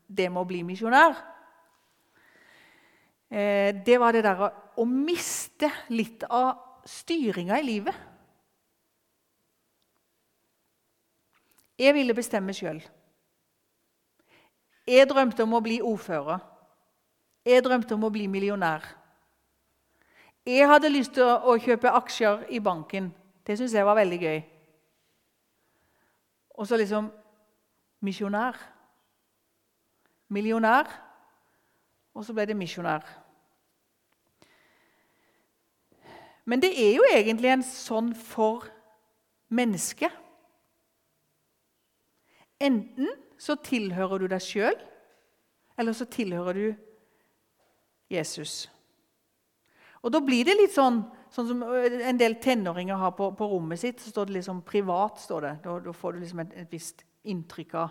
det 0.07 0.31
med 0.31 0.43
å 0.43 0.49
bli 0.49 0.63
misjonær, 0.67 1.15
eh, 3.31 3.75
det 3.85 3.99
var 4.01 4.13
det 4.13 4.25
der 4.25 4.43
å 4.77 4.85
miste 4.89 5.71
litt 5.89 6.25
av 6.31 6.81
styringa 6.87 7.59
i 7.59 7.67
livet. 7.67 7.95
Jeg 11.79 11.95
ville 11.95 12.15
bestemme 12.15 12.55
sjøl. 12.55 12.83
Jeg 14.87 15.09
drømte 15.09 15.43
om 15.43 15.57
å 15.57 15.63
bli 15.65 15.81
ordfører. 15.83 16.43
Jeg 17.45 17.65
drømte 17.65 17.97
om 17.97 18.05
å 18.05 18.13
bli 18.13 18.27
millionær. 18.29 18.85
Jeg 20.45 20.69
hadde 20.69 20.93
lyst 20.93 21.15
til 21.17 21.25
å 21.25 21.57
kjøpe 21.57 21.93
aksjer 21.97 22.45
i 22.53 22.61
banken. 22.61 23.09
Det 23.45 23.57
syntes 23.57 23.75
jeg 23.75 23.87
var 23.87 23.97
veldig 23.97 24.19
gøy. 24.21 24.43
Og 26.55 26.69
så 26.69 26.77
liksom 26.77 27.09
misjonær 28.05 28.59
millionær, 30.33 30.89
og 32.15 32.25
så 32.25 32.35
ble 32.37 32.47
det 32.49 32.57
misjonær. 32.57 33.05
Men 36.45 36.61
det 36.61 36.75
er 36.77 36.93
jo 36.99 37.07
egentlig 37.09 37.51
en 37.55 37.65
sånn 37.65 38.13
for 38.17 38.67
mennesket. 39.55 40.13
Enten 42.61 43.11
så 43.41 43.57
tilhører 43.65 44.23
du 44.23 44.29
deg 44.31 44.45
sjøl, 44.45 44.77
eller 45.81 45.97
så 45.97 46.07
tilhører 46.07 46.61
du 46.61 46.69
Jesus. 48.13 48.69
Og 50.05 50.13
Da 50.13 50.21
blir 50.21 50.45
det 50.45 50.59
litt 50.59 50.75
sånn, 50.75 51.01
sånn 51.33 51.49
som 51.49 51.63
en 51.65 52.21
del 52.21 52.37
tenåringer 52.37 53.01
har 53.01 53.15
på, 53.17 53.31
på 53.33 53.49
rommet 53.49 53.81
sitt. 53.81 54.01
så 54.01 54.11
står 54.11 54.27
det 54.27 54.37
liksom 54.39 54.63
'privat'. 54.63 55.19
står 55.19 55.41
det. 55.41 55.55
Da, 55.65 55.79
da 55.81 55.93
får 55.93 56.13
du 56.13 56.19
liksom 56.21 56.41
et, 56.41 56.53
et 56.55 56.73
visst 56.73 57.05
inntrykk 57.25 57.75
av 57.75 57.91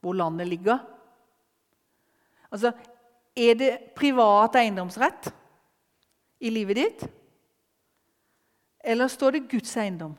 hvor 0.00 0.16
landet 0.16 0.48
ligger. 0.48 0.80
Altså, 2.52 2.72
Er 3.32 3.54
det 3.56 3.94
privat 3.96 4.58
eiendomsrett 4.60 5.30
i 6.44 6.50
livet 6.52 6.76
ditt? 6.76 7.04
Eller 8.84 9.08
står 9.08 9.38
det 9.38 9.46
Guds 9.48 9.72
eiendom? 9.80 10.12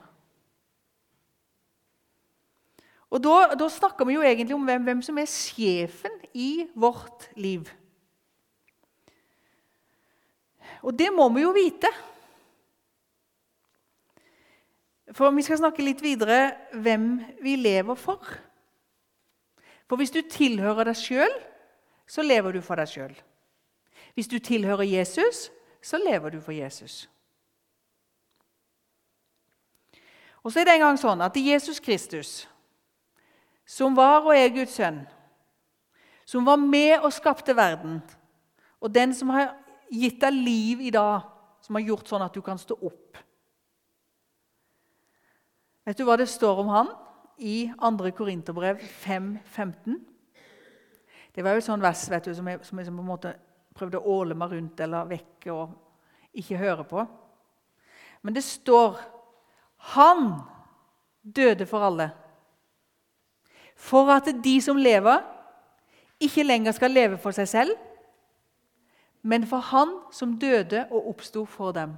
Og 3.14 3.22
da, 3.22 3.54
da, 3.54 3.68
snakker 3.70 4.08
vi 4.08 4.16
jo 4.16 4.24
egentlig 4.26 4.56
om 4.56 4.64
hvem, 4.66 4.82
hvem, 4.82 5.02
som 5.06 5.18
er 5.22 5.30
sjefen 5.30 6.16
i 6.34 6.66
vårt 6.74 7.28
liv. 7.38 7.68
Og 10.82 10.90
det 10.98 11.12
må 11.14 11.28
vi 11.36 11.44
jo 11.44 11.54
vite. 11.54 11.92
For 15.14 15.30
vi 15.30 15.46
skal 15.46 15.60
snakke 15.62 15.86
litt 15.86 16.02
videre 16.02 16.56
hvem 16.74 17.12
vi 17.44 17.54
lever 17.60 17.94
for. 17.94 18.18
For 19.86 20.00
hvis 20.00 20.10
du 20.10 20.24
tilhører 20.26 20.90
deg 20.90 20.98
sjøl, 20.98 21.38
så 22.06 22.22
lever 22.22 22.52
du 22.52 22.60
for 22.62 22.78
deg 22.78 22.90
sjøl. 22.90 23.14
Hvis 24.14 24.28
du 24.30 24.38
tilhører 24.38 24.84
Jesus, 24.86 25.50
så 25.82 25.98
lever 26.00 26.30
du 26.30 26.40
for 26.40 26.52
Jesus. 26.52 27.08
Og 30.44 30.52
så 30.52 30.60
er 30.60 30.68
det 30.68 30.74
en 30.76 30.84
gang 30.84 30.98
sånn 31.00 31.24
at 31.24 31.36
Jesus 31.40 31.80
Kristus 31.80 32.44
som 33.64 33.96
var 33.96 34.26
og 34.26 34.34
er 34.36 34.52
Guds 34.52 34.76
sønn, 34.76 35.00
som 36.28 36.44
var 36.44 36.60
med 36.60 37.00
og 37.00 37.12
skapte 37.16 37.56
verden, 37.56 38.02
og 38.80 38.92
den 38.92 39.14
som 39.16 39.32
har 39.32 39.54
gitt 39.88 40.20
deg 40.20 40.36
liv 40.36 40.82
i 40.84 40.92
dag, 40.92 41.24
som 41.64 41.78
har 41.78 41.86
gjort 41.88 42.10
sånn 42.10 42.24
at 42.26 42.34
du 42.36 42.42
kan 42.44 42.60
stå 42.60 42.76
opp. 42.76 43.16
Vet 45.84 45.96
du 45.96 46.04
hva 46.04 46.16
det 46.20 46.28
står 46.28 46.60
om 46.60 46.72
han 46.72 46.92
i 47.40 47.70
2. 47.80 48.12
Korinterbrev 48.16 48.80
5.15? 49.04 49.96
Det 51.34 51.44
var 51.44 51.54
jo 51.56 51.62
et 51.62 51.66
sånt 51.66 51.82
vers 51.82 52.04
vet 52.10 52.24
du, 52.28 52.34
som 52.34 52.48
jeg, 52.48 52.60
som 52.62 52.78
jeg 52.78 52.90
på 52.90 53.02
en 53.02 53.08
måte 53.08 53.34
prøvde 53.74 53.98
å 53.98 54.18
åle 54.20 54.36
meg 54.38 54.52
rundt 54.54 54.80
eller 54.80 55.08
vekke 55.10 55.52
og 55.52 55.72
ikke 56.34 56.60
høre 56.60 56.84
på. 56.86 57.06
Men 58.22 58.34
det 58.34 58.44
står 58.46 59.00
Han 59.94 60.28
døde 61.22 61.66
for 61.66 61.84
alle 61.84 62.12
for 63.74 64.10
at 64.14 64.28
de 64.44 64.54
som 64.62 64.76
lever, 64.76 65.18
ikke 66.20 66.46
lenger 66.46 66.72
skal 66.72 66.94
leve 66.94 67.18
for 67.18 67.34
seg 67.36 67.48
selv, 67.48 67.74
men 69.22 69.46
for 69.48 69.58
Han 69.72 69.96
som 70.12 70.38
døde 70.38 70.86
og 70.90 71.08
oppsto 71.10 71.44
for 71.44 71.72
dem. 71.72 71.96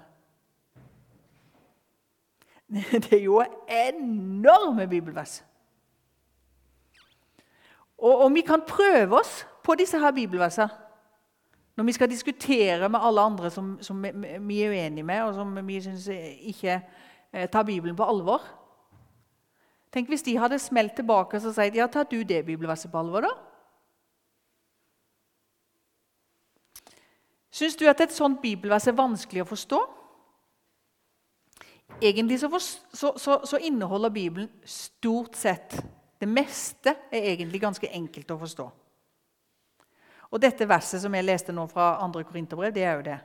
Det 3.02 3.12
er 3.12 3.22
jo 3.22 3.42
enorme 3.68 4.88
bibelvers. 4.88 5.42
Og, 7.98 8.18
og 8.24 8.34
vi 8.34 8.40
kan 8.40 8.62
prøve 8.68 9.18
oss 9.18 9.46
på 9.64 9.74
disse 9.74 9.98
her 9.98 10.12
bibelversene 10.12 10.68
når 11.76 11.84
vi 11.84 11.92
skal 11.92 12.08
diskutere 12.10 12.88
med 12.88 13.00
alle 13.02 13.20
andre 13.20 13.50
som, 13.50 13.74
som 13.84 14.04
vi 14.48 14.60
er 14.62 14.70
uenige 14.70 15.04
med, 15.04 15.22
og 15.22 15.34
som 15.34 15.66
vi 15.66 15.80
syns 15.84 16.06
ikke 16.08 16.80
eh, 17.32 17.48
tar 17.52 17.66
Bibelen 17.68 17.96
på 17.96 18.04
alvor. 18.04 18.40
Tenk 19.92 20.08
hvis 20.08 20.24
de 20.24 20.38
hadde 20.38 20.58
smelt 20.58 20.96
tilbake 20.96 21.36
og 21.36 21.54
sagt 21.54 21.76
ja, 21.76 21.86
tar 21.86 22.08
du 22.08 22.22
det 22.22 22.46
bibelverset 22.46 22.90
på 22.92 22.98
alvor. 22.98 23.20
da? 23.20 23.34
Syns 27.50 27.76
du 27.76 27.86
at 27.88 28.00
et 28.00 28.12
sånt 28.12 28.40
bibelvers 28.42 28.86
er 28.86 28.96
vanskelig 28.96 29.44
å 29.44 29.48
forstå? 29.48 29.78
Egentlig 32.02 32.40
så, 32.40 32.50
så, 32.92 33.12
så, 33.16 33.38
så, 33.44 33.56
inneholder 33.56 34.12
Bibelen 34.12 34.50
stort 34.64 35.36
sett 35.36 35.78
Det 36.20 36.28
meste 36.28 36.94
er 37.12 37.30
egentlig 37.32 37.60
ganske 37.60 37.88
enkelt 37.92 38.30
å 38.30 38.38
forstå. 38.40 38.66
Og 40.30 40.42
dette 40.42 40.68
verset 40.68 41.02
som 41.02 41.14
jeg 41.14 41.26
leste 41.26 41.54
nå 41.54 41.66
fra 41.70 41.94
2. 42.02 42.22
Korinterbrev, 42.26 42.72
det 42.74 42.84
er 42.84 42.96
jo 42.98 43.04
det. 43.06 43.18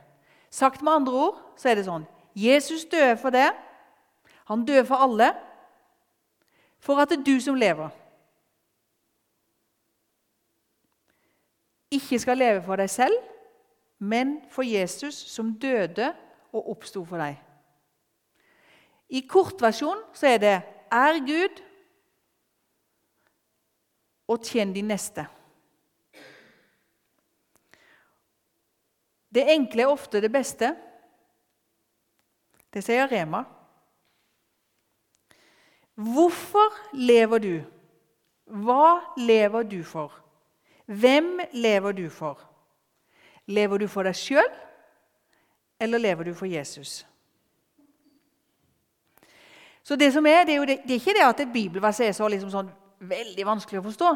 Sagt 0.52 0.82
med 0.82 0.92
andre 0.92 1.24
ord 1.26 1.40
så 1.56 1.70
er 1.70 1.78
det 1.78 1.86
sånn 1.88 2.04
Jesus 2.36 2.84
døde 2.88 3.16
for 3.20 3.34
det. 3.34 3.48
Han 4.48 4.64
døde 4.68 4.84
for 4.88 5.02
alle 5.04 5.32
for 6.82 7.00
at 7.00 7.12
det 7.12 7.20
er 7.20 7.26
du 7.26 7.36
som 7.40 7.54
lever, 7.54 7.92
ikke 11.92 12.18
skal 12.18 12.40
leve 12.40 12.62
for 12.64 12.80
deg 12.80 12.90
selv, 12.90 13.14
men 14.02 14.40
for 14.50 14.66
Jesus, 14.66 15.14
som 15.14 15.52
døde 15.60 16.08
og 16.52 16.70
oppsto 16.72 17.04
for 17.06 17.22
deg. 17.22 17.36
I 19.12 19.22
kortversjon 19.28 20.00
så 20.16 20.26
er 20.26 20.38
det 20.38 20.62
'er 20.90 21.20
Gud' 21.20 21.62
og 24.32 24.40
'tjen 24.40 24.72
din 24.72 24.90
neste'. 24.90 25.26
Det 29.34 29.44
enkle 29.48 29.82
er 29.82 29.92
ofte 29.92 30.20
det 30.20 30.32
beste. 30.32 30.76
Det 32.72 32.84
sier 32.84 33.08
Rema. 33.08 33.44
Hvorfor 35.94 36.96
lever 36.96 37.38
du? 37.38 37.62
Hva 38.44 39.00
lever 39.16 39.62
du 39.62 39.82
for? 39.84 40.12
Hvem 40.86 41.40
lever 41.52 41.92
du 41.92 42.08
for? 42.10 42.40
Lever 43.46 43.78
du 43.78 43.88
for 43.88 44.02
deg 44.02 44.16
sjøl, 44.16 44.52
eller 45.80 45.98
lever 45.98 46.24
du 46.24 46.34
for 46.34 46.46
Jesus? 46.46 47.06
Så 49.82 49.96
Det 49.96 50.12
som 50.12 50.26
er, 50.26 50.44
det 50.44 50.54
er, 50.54 50.64
det, 50.64 50.78
det 50.84 50.90
er 50.90 51.00
ikke 51.00 51.14
det 51.18 51.28
at 51.28 51.40
et 51.40 51.52
bibelvers 51.52 52.00
er 52.00 52.12
så 52.12 52.28
liksom 52.28 52.50
sånn 52.50 52.70
veldig 53.08 53.46
vanskelig 53.46 53.80
å 53.80 53.86
forstå. 53.86 54.12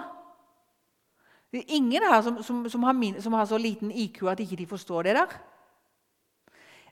Det 1.53 1.63
er 1.63 1.77
ingen 1.79 2.05
her 2.05 2.23
som, 2.27 2.41
som, 2.43 2.65
som, 2.71 2.83
har, 2.87 2.97
min, 2.97 3.21
som 3.23 3.35
har, 3.37 3.47
så 3.47 3.59
liten 3.59 3.93
IQ 3.93 4.25
at 4.31 4.43
ikke 4.43 4.59
de 4.59 4.67
forstår 4.69 5.09
det 5.09 5.17
der. 5.19 5.37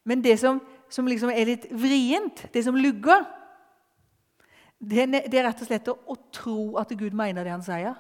Men 0.05 0.23
det 0.25 0.37
som, 0.41 0.61
liksom 0.93 1.33
er 1.33 1.49
litt 1.49 1.67
vrient, 1.73 2.47
det 2.55 2.65
som 2.65 2.77
lugger, 2.77 3.25
det 4.79 5.07
det 5.31 5.39
er 5.39 5.47
rett 5.49 5.63
og 5.63 5.69
slett 5.69 5.89
å, 5.89 5.97
å 6.13 6.17
tro 6.35 6.77
at 6.81 6.93
Gud 6.93 7.17
mener 7.17 7.45
det 7.45 7.55
han 7.55 7.65
sier. 7.65 7.97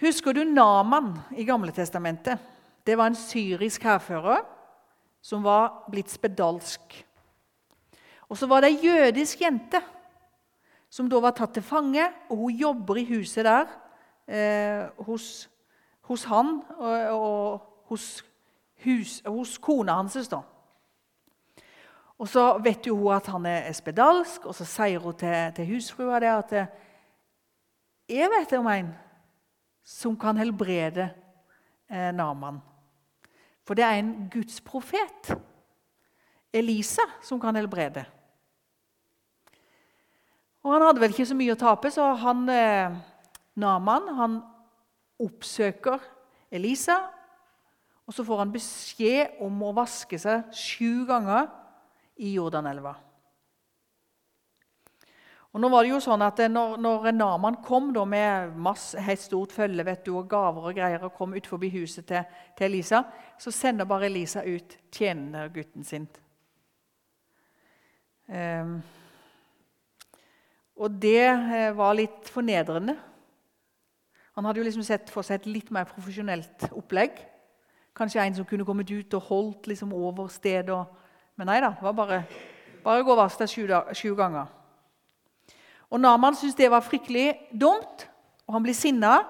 Husker 0.00 0.36
du 0.36 0.42
Naman 0.44 1.14
i 1.38 1.46
Gamle 1.48 1.72
Testamentet? 1.72 2.36
Det 2.84 2.98
var 2.98 3.08
en 3.08 3.18
syrisk 3.18 3.86
hærfører 3.86 4.42
som 5.24 5.42
var 5.42 5.86
blitt 5.90 6.12
spedalsk. 6.12 6.98
Og 8.28 8.38
så 8.38 8.46
var 8.50 8.64
det 8.64 8.72
ei 8.74 8.88
jødisk 8.88 9.40
jente 9.40 9.80
som 10.90 11.08
da 11.10 11.20
var 11.20 11.34
tatt 11.36 11.56
til 11.56 11.64
fange, 11.66 12.04
og 12.30 12.46
hun 12.46 12.56
jobber 12.56 12.98
i 13.00 13.06
huset 13.08 13.44
der 13.44 13.66
eh, 14.26 14.86
hos, 15.04 15.48
hos, 16.08 16.24
han 16.30 16.60
og, 16.78 16.94
og 17.12 17.88
hos, 17.90 18.24
hus, 18.84 19.20
hos 19.26 19.56
kona 19.58 19.98
hans. 20.00 20.28
da. 20.30 20.40
Og 22.18 22.28
så 22.28 22.46
vet 22.64 22.86
jo 22.86 22.96
hun 22.96 23.16
at 23.16 23.26
han 23.28 23.46
er 23.46 23.72
spedalsk, 23.76 24.46
og 24.46 24.56
så 24.56 24.64
sier 24.64 25.02
hun 25.02 25.14
til, 25.20 25.52
til 25.56 25.74
husfrua 25.74 26.20
det 26.22 26.32
at 26.32 26.56
jeg 28.08 28.30
vet 28.30 28.52
om 28.56 28.70
en 28.70 28.94
som 29.86 30.16
kan 30.18 30.38
helbrede 30.38 31.10
eh, 31.90 32.12
Naman. 32.14 32.62
For 33.66 33.74
det 33.74 33.84
er 33.84 33.98
en 33.98 34.28
gudsprofet, 34.30 35.34
Elisa, 36.54 37.02
som 37.22 37.40
kan 37.42 37.56
helbrede. 37.58 38.04
Og 40.66 40.72
Han 40.72 40.82
hadde 40.82 40.98
vel 40.98 41.12
ikke 41.14 41.28
så 41.30 41.36
mye 41.38 41.54
å 41.54 41.58
tape, 41.60 41.92
så 41.94 42.08
han, 42.18 42.48
eh, 42.50 42.94
Naman 43.62 44.08
han 44.18 44.40
oppsøker 45.22 46.02
Elisa. 46.50 46.96
Og 48.06 48.14
så 48.14 48.24
får 48.26 48.38
han 48.42 48.52
beskjed 48.52 49.38
om 49.46 49.62
å 49.62 49.74
vaske 49.74 50.18
seg 50.18 50.50
sju 50.54 51.06
ganger 51.06 51.46
i 52.18 52.34
Jordanelva. 52.34 52.96
Og 55.54 55.62
nå 55.62 55.70
var 55.70 55.86
det 55.86 55.94
jo 55.94 56.02
sånn 56.02 56.20
at 56.26 56.42
når, 56.50 56.76
når 56.82 57.08
Naman 57.14 57.62
kom 57.64 57.92
da 57.94 58.04
med 58.04 58.58
masse, 58.58 58.98
et 58.98 59.22
stort 59.22 59.54
følge 59.54 59.86
vet 59.86 60.04
du, 60.04 60.12
og 60.18 60.28
gaver 60.28 60.68
og 60.68 60.76
greier 60.76 61.06
og 61.06 61.14
kom 61.14 61.32
ut 61.32 61.46
forbi 61.46 61.70
huset 61.78 62.10
til, 62.10 62.26
til 62.58 62.66
Elisa, 62.66 63.04
så 63.38 63.54
sender 63.54 63.88
bare 63.88 64.10
Elisa 64.10 64.42
ut 64.44 64.76
tjenergutten 64.92 65.86
sin. 65.86 66.10
Um, 68.26 68.80
og 70.76 70.98
det 71.00 71.22
eh, 71.24 71.70
var 71.76 71.96
litt 71.96 72.28
fornedrende. 72.28 72.96
Han 74.36 74.44
hadde 74.44 74.60
jo 74.60 74.66
liksom 74.66 74.84
sett 74.84 75.08
for 75.08 75.24
seg 75.24 75.40
et 75.40 75.48
litt 75.48 75.70
mer 75.72 75.88
profesjonelt 75.88 76.66
opplegg. 76.76 77.16
Kanskje 77.96 78.20
en 78.20 78.34
som 78.36 78.44
kunne 78.44 78.66
kommet 78.68 78.90
ut 78.92 79.14
og 79.16 79.30
holdt 79.30 79.70
liksom 79.70 79.94
over 79.96 80.28
stedet. 80.28 80.84
men 81.36 81.48
nei 81.48 81.60
da, 81.60 81.70
det 81.72 81.82
var 81.82 81.92
bare, 81.96 82.18
bare 82.84 83.04
gå 83.04 83.14
og 83.14 83.22
vask 83.22 83.40
deg 83.40 83.48
sju, 83.48 83.64
sju 83.96 84.14
ganger. 84.16 84.52
Og 85.90 86.00
Naman 86.00 86.36
syntes 86.36 86.58
det 86.58 86.70
var 86.70 86.84
fryktelig 86.84 87.34
dumt, 87.52 88.08
og 88.46 88.54
han 88.54 88.62
blir 88.62 88.74
sinna. 88.74 89.24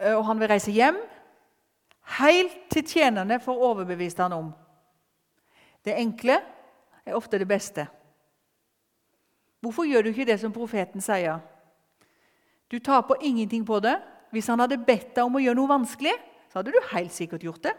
eh, 0.00 0.16
Og 0.16 0.24
han 0.24 0.40
vil 0.40 0.48
reise 0.48 0.72
hjem, 0.72 0.96
helt 2.20 2.56
til 2.70 2.86
tjenerne 2.86 3.40
får 3.40 3.64
overbevist 3.68 4.18
han 4.18 4.32
om. 4.32 4.52
Det 5.84 5.94
enkle 5.96 6.40
er 7.04 7.14
ofte 7.14 7.38
det 7.38 7.48
beste. 7.48 7.86
Hvorfor 9.60 9.84
gjør 9.84 10.06
du 10.06 10.10
ikke 10.12 10.28
det 10.28 10.38
som 10.40 10.52
profeten 10.52 11.02
sier? 11.04 11.40
Du 12.70 12.78
taper 12.78 13.20
ingenting 13.20 13.64
på 13.66 13.80
det. 13.84 13.98
Hvis 14.30 14.46
han 14.48 14.62
hadde 14.62 14.78
bedt 14.78 15.14
deg 15.16 15.26
om 15.26 15.36
å 15.36 15.42
gjøre 15.42 15.58
noe 15.58 15.72
vanskelig, 15.72 16.14
så 16.50 16.60
hadde 16.60 16.72
du 16.74 16.90
helt 16.92 17.12
sikkert 17.12 17.44
gjort 17.44 17.64
det. 17.66 17.74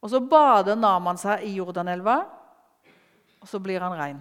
Og 0.00 0.08
så 0.10 0.20
bader 0.24 0.78
Naman 0.80 1.20
seg 1.20 1.44
i 1.44 1.52
Jordanelva, 1.58 2.22
og 3.40 3.48
så 3.48 3.60
blir 3.60 3.84
han 3.84 3.96
rein. 3.96 4.20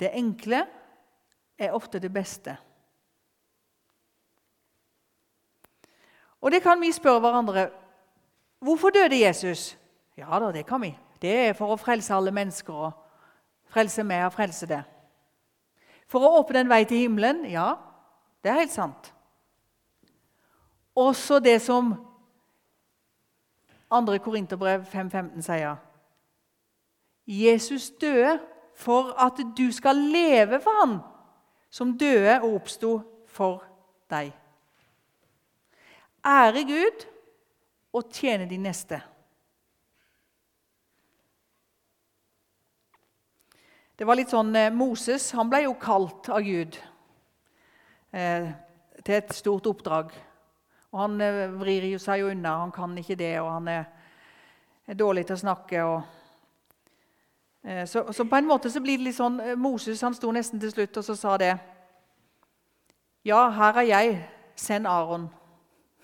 Det 0.00 0.10
enkle 0.12 0.60
er 1.58 1.76
ofte 1.76 2.00
det 2.02 2.12
beste. 2.12 2.56
Og 6.44 6.52
det 6.52 6.60
kan 6.60 6.80
vi 6.80 6.92
spørre 6.92 7.22
hverandre. 7.24 7.70
Hvorfor 8.60 8.92
døde 8.92 9.16
Jesus? 9.16 9.78
Ja 10.16 10.36
da, 10.40 10.52
det 10.52 10.66
kan 10.68 10.82
vi. 10.82 10.92
Det 11.24 11.36
er 11.48 11.54
for 11.56 11.72
å 11.72 11.80
frelse 11.80 12.12
alle 12.12 12.32
mennesker 12.36 12.80
og 12.88 12.96
frelse 13.72 14.04
meg 14.04 14.26
og 14.26 14.34
frelse 14.34 14.68
det. 14.68 14.82
For 16.10 16.20
å 16.20 16.34
åpne 16.42 16.60
en 16.60 16.72
vei 16.72 16.82
til 16.84 17.06
himmelen? 17.06 17.46
Ja, 17.48 17.78
det 18.44 18.52
er 18.52 18.60
helt 18.60 18.74
sant. 18.74 19.08
Også 20.94 21.40
det 21.40 21.62
som 21.64 21.94
2. 23.88 24.18
Korinterbrev 24.20 24.84
5.15 24.92 25.46
sier. 25.46 25.80
Jesus 27.24 27.88
døde 28.00 28.36
for 28.76 29.14
at 29.16 29.40
du 29.56 29.70
skal 29.72 29.96
leve 29.96 30.60
for 30.60 30.82
han 30.82 30.98
som 31.72 31.96
døde 31.98 32.36
og 32.42 32.60
oppsto 32.60 32.92
for 33.32 33.64
deg. 34.12 34.34
Ære 36.20 36.68
Gud 36.68 37.08
og 37.96 38.12
tjene 38.12 38.46
de 38.50 38.60
neste. 38.60 39.00
Det 43.94 44.06
var 44.08 44.18
litt 44.18 44.32
sånn, 44.32 44.48
eh, 44.58 44.72
Moses 44.74 45.28
han 45.38 45.46
ble 45.46 45.60
jo 45.68 45.76
kalt 45.78 46.26
av 46.34 46.42
Gud 46.42 46.74
eh, 48.10 48.48
til 49.06 49.14
et 49.14 49.30
stort 49.36 49.68
oppdrag. 49.70 50.10
Og 50.90 50.98
Han 50.98 51.20
eh, 51.22 51.44
vrir 51.60 51.86
jo 51.92 52.00
seg 52.02 52.24
jo 52.24 52.32
unna, 52.32 52.56
han 52.64 52.74
kan 52.74 52.96
ikke 52.98 53.18
det, 53.20 53.36
og 53.38 53.52
han 53.52 53.70
er, 53.70 53.86
er 54.90 54.98
dårlig 54.98 55.28
til 55.28 55.38
å 55.38 55.42
snakke. 55.44 55.86
Og, 55.86 56.02
eh, 57.62 57.84
så, 57.86 58.02
så, 58.10 58.26
på 58.26 58.42
en 58.42 58.50
måte 58.50 58.70
så 58.70 58.82
blir 58.82 58.98
det 58.98 59.12
litt 59.12 59.20
sånn 59.20 59.38
eh, 59.38 59.54
Moses 59.54 60.02
han 60.02 60.18
sto 60.18 60.34
nesten 60.34 60.58
til 60.58 60.74
slutt 60.74 60.98
og 60.98 61.06
så 61.06 61.20
sa 61.22 61.38
det. 61.38 61.54
Ja, 63.22 63.46
her 63.54 63.82
er 63.84 63.90
jeg. 63.92 64.22
Send 64.58 64.86
Aron. 64.90 65.30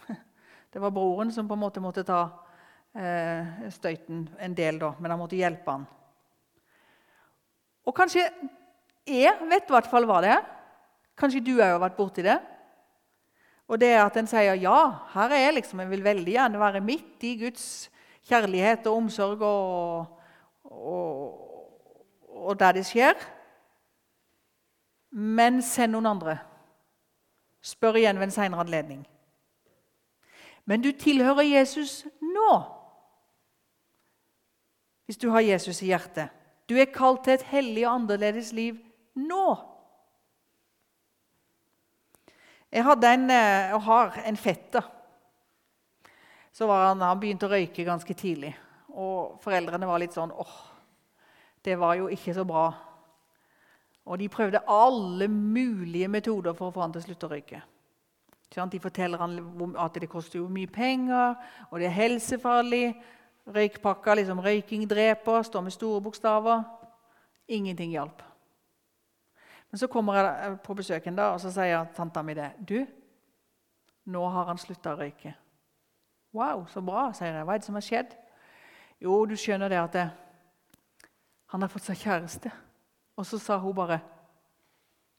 Det 0.73 0.79
var 0.79 0.95
broren 0.95 1.35
som 1.35 1.51
på 1.51 1.59
en 1.59 1.67
måte 1.67 1.83
måtte 1.83 2.07
ta 2.07 2.23
eh, 2.95 3.67
støyten 3.75 4.29
en 4.39 4.55
del, 4.55 4.79
da, 4.79 4.95
men 4.99 5.11
han 5.11 5.27
måtte 5.27 5.39
hjelpe 5.39 5.75
han. 5.75 5.91
Og 7.91 7.95
kanskje 7.97 8.23
jeg 9.11 9.35
vet 9.51 9.67
i 9.67 9.75
hvert 9.75 9.91
fall 9.91 10.07
hva 10.07 10.21
det 10.23 10.31
er. 10.37 10.45
Kanskje 11.19 11.43
du 11.43 11.57
òg 11.57 11.75
har 11.75 11.83
vært 11.83 11.99
borti 11.99 12.23
det. 12.25 12.39
Og 13.71 13.79
det 13.81 13.91
er 13.95 14.05
at 14.05 14.17
en 14.19 14.29
sier 14.31 14.59
ja, 14.63 14.79
her 15.13 15.35
er 15.35 15.45
jeg 15.45 15.57
liksom, 15.61 15.83
jeg 15.83 15.91
vil 15.91 16.05
veldig 16.05 16.33
gjerne 16.35 16.61
være 16.63 16.83
midt 16.83 17.27
i 17.27 17.37
Guds 17.39 17.65
kjærlighet 18.27 18.87
og 18.91 18.97
omsorg 19.03 19.43
og, 19.47 20.07
og, 20.65 21.85
og 22.31 22.59
der 22.59 22.79
det 22.79 22.87
skjer. 22.89 23.19
Men 25.11 25.63
send 25.63 25.95
noen 25.95 26.11
andre. 26.11 26.39
Spør 27.63 27.99
igjen 28.01 28.19
ved 28.19 28.31
en 28.31 28.35
seinere 28.35 28.65
anledning. 28.65 29.05
Men 30.65 30.83
du 30.83 30.93
tilhører 30.95 31.47
Jesus 31.47 32.05
nå. 32.23 32.51
Hvis 35.07 35.19
du 35.19 35.31
har 35.35 35.43
Jesus 35.43 35.83
i 35.83 35.91
hjertet. 35.91 36.40
Du 36.71 36.77
er 36.79 36.93
kalt 36.95 37.25
til 37.27 37.35
et 37.35 37.49
hellig 37.51 37.83
og 37.83 37.97
annerledes 37.97 38.53
liv 38.55 38.77
nå. 39.19 39.47
Jeg 42.71 42.87
hadde 42.87 43.11
en, 43.11 43.31
eh, 43.35 43.73
og 43.75 43.83
har 43.89 44.21
en 44.31 44.39
fetter. 44.39 44.85
Så 46.55 46.67
var 46.71 46.87
han, 46.87 47.03
han 47.03 47.19
begynte 47.19 47.49
å 47.49 47.51
røyke 47.51 47.87
ganske 47.87 48.15
tidlig. 48.15 48.53
Og 48.95 49.41
foreldrene 49.43 49.89
var 49.91 49.99
litt 49.99 50.15
sånn 50.15 50.31
åh, 50.31 50.55
det 51.67 51.75
var 51.79 51.97
jo 51.99 52.07
ikke 52.15 52.37
så 52.39 52.47
bra. 52.47 52.69
Og 54.07 54.19
de 54.23 54.31
prøvde 54.31 54.63
alle 54.71 55.27
mulige 55.29 56.09
metoder 56.09 56.55
for 56.55 56.71
å 56.71 56.75
få 56.75 56.85
han 56.87 56.95
til 56.95 57.03
å 57.03 57.09
slutte 57.09 57.27
å 57.27 57.35
røyke. 57.35 57.63
De 58.51 58.83
forteller 58.83 59.19
han 59.19 59.37
at 59.79 59.99
det 59.99 60.11
koster 60.11 60.41
jo 60.41 60.49
mye 60.51 60.71
penger, 60.71 61.35
og 61.71 61.79
det 61.79 61.91
er 61.91 61.99
helsefarlig. 61.99 62.95
Røykpakka, 63.51 64.15
liksom 64.15 64.39
'røyking 64.39 64.91
dreper', 64.91 65.43
står 65.43 65.61
med 65.61 65.71
store 65.71 66.01
bokstaver. 66.01 66.63
Ingenting 67.49 67.91
hjalp. 67.91 68.23
Men 69.71 69.79
så 69.79 69.87
kommer 69.87 70.15
jeg 70.15 70.61
på 70.65 70.75
besøk 70.75 71.07
en 71.07 71.17
dag, 71.17 71.33
og 71.33 71.41
så 71.41 71.51
sier 71.51 71.87
tanta 71.97 72.23
mi 72.23 72.35
det. 72.35 72.53
'Du, 72.69 72.87
nå 74.05 74.29
har 74.29 74.45
han 74.45 74.59
slutta 74.59 74.95
å 74.95 74.99
røyke.' 74.99 75.35
'Wow, 76.33 76.67
så 76.67 76.81
bra', 76.81 77.13
sier 77.13 77.35
jeg. 77.35 77.45
'Hva 77.45 77.55
er 77.55 77.59
det 77.59 77.65
som 77.65 77.75
har 77.75 77.81
skjedd?' 77.81 78.17
'Jo, 79.01 79.27
du 79.27 79.37
skjønner 79.37 79.69
det 79.69 79.79
at 79.79 79.93
det, 79.93 80.11
han 81.47 81.63
har 81.63 81.69
fått 81.69 81.83
seg 81.83 81.97
kjæreste.' 81.97 82.53
Og 83.17 83.27
så 83.27 83.39
sa 83.39 83.59
hun 83.59 83.75
bare 83.75 84.01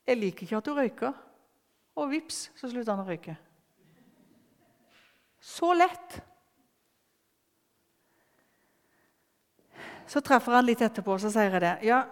'Jeg 0.07 0.17
liker 0.17 0.43
ikke 0.43 0.57
at 0.57 0.65
du 0.65 0.73
røyker.' 0.73 1.13
Og 1.95 2.09
vips, 2.09 2.51
så 2.55 2.69
slutta 2.69 2.95
han 2.95 3.03
å 3.03 3.09
røyke. 3.09 3.35
Så 5.41 5.73
lett. 5.73 6.21
Så 10.11 10.19
treffer 10.19 10.57
han 10.57 10.67
litt 10.67 10.81
etterpå, 10.83 11.15
så 11.21 11.31
sier 11.31 11.53
jeg 11.55 11.63
det. 11.63 11.75
'Ja, 11.87 12.03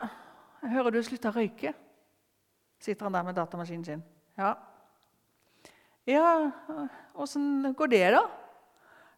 jeg 0.64 0.72
hører 0.72 0.96
du 0.96 1.02
slutta 1.04 1.34
å 1.34 1.36
røyke.' 1.36 1.74
Sitter 2.80 3.06
han 3.06 3.14
der 3.14 3.24
med 3.24 3.36
datamaskinen 3.36 3.86
sin. 3.86 4.04
'Ja.' 4.38 4.56
'Ja, 6.08 6.52
åssen 7.16 7.74
går 7.76 7.92
det, 7.92 8.12
da?' 8.16 8.30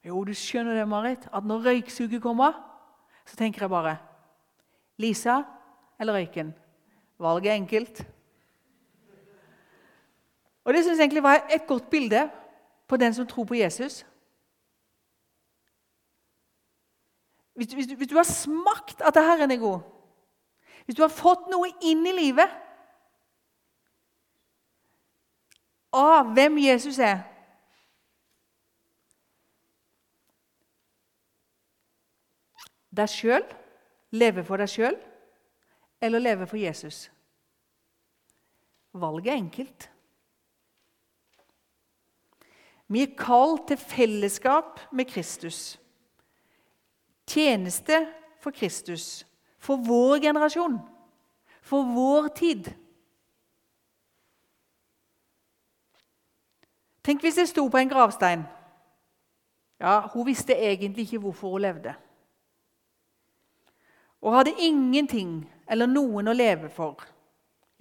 'Jo, 0.03 0.23
du 0.23 0.33
skjønner 0.33 0.73
det, 0.73 0.87
Marit, 0.87 1.27
at 1.31 1.43
når 1.43 1.65
røyksuget 1.67 2.21
kommer, 2.21 2.57
så 3.25 3.37
tenker 3.37 3.61
jeg 3.61 3.69
bare 3.69 3.97
'Lisa 4.97 5.43
eller 5.99 6.13
røyken?' 6.13 6.53
Valget 7.19 7.51
er 7.51 7.55
enkelt. 7.55 8.05
Og 10.65 10.73
Det 10.73 10.83
syns 10.83 10.97
jeg 10.97 11.05
egentlig 11.05 11.23
var 11.23 11.45
et 11.53 11.67
godt 11.67 11.89
bilde 11.89 12.29
på 12.87 12.97
den 12.97 13.13
som 13.13 13.27
tror 13.27 13.45
på 13.45 13.55
Jesus. 13.55 14.05
Hvis 17.53 17.67
du, 17.67 17.75
hvis, 17.75 17.87
du, 17.87 17.95
hvis 17.95 18.07
du, 18.07 18.15
har 18.15 18.27
smakt 18.27 19.01
at 19.01 19.15
Herren 19.15 19.51
er 19.51 19.59
god, 19.59 19.79
hvis 20.85 20.95
du 20.95 21.03
har 21.03 21.11
fått 21.13 21.49
noe 21.51 21.67
inn 21.83 22.05
i 22.07 22.13
livet 22.15 22.53
av 25.91 26.31
hvem 26.35 26.57
Jesus 26.63 26.99
er 27.03 27.27
Deg 32.91 33.07
sjøl, 33.07 33.45
leve 34.11 34.43
for 34.43 34.59
deg 34.59 34.67
sjøl, 34.67 34.97
eller 36.03 36.19
leve 36.19 36.43
for 36.43 36.59
Jesus? 36.59 37.05
Valget 38.91 39.31
er 39.31 39.39
enkelt. 39.39 39.85
Vi 42.91 43.05
er 43.05 43.13
kalt 43.15 43.69
til 43.69 43.79
fellesskap 43.79 44.81
med 44.91 45.07
Kristus 45.07 45.79
tjeneste 47.33 48.05
for 48.41 48.51
Kristus, 48.51 49.25
for 49.59 49.81
vår 49.81 50.21
generasjon, 50.25 50.79
for 51.61 51.87
vår 51.95 52.27
tid. 52.35 52.71
Tenk 57.01 57.23
hvis 57.25 57.39
jeg 57.41 57.49
sto 57.49 57.65
på 57.69 57.79
en 57.81 57.89
gravstein. 57.89 58.43
Ja, 59.81 60.07
Hun 60.13 60.25
visste 60.25 60.53
egentlig 60.53 61.07
ikke 61.07 61.23
hvorfor 61.23 61.49
hun 61.49 61.61
levde. 61.61 61.93
Og 64.21 64.35
hadde 64.35 64.53
ingenting 64.59 65.49
eller 65.67 65.89
noen 65.89 66.29
å 66.29 66.35
leve 66.37 66.69
for. 66.69 67.01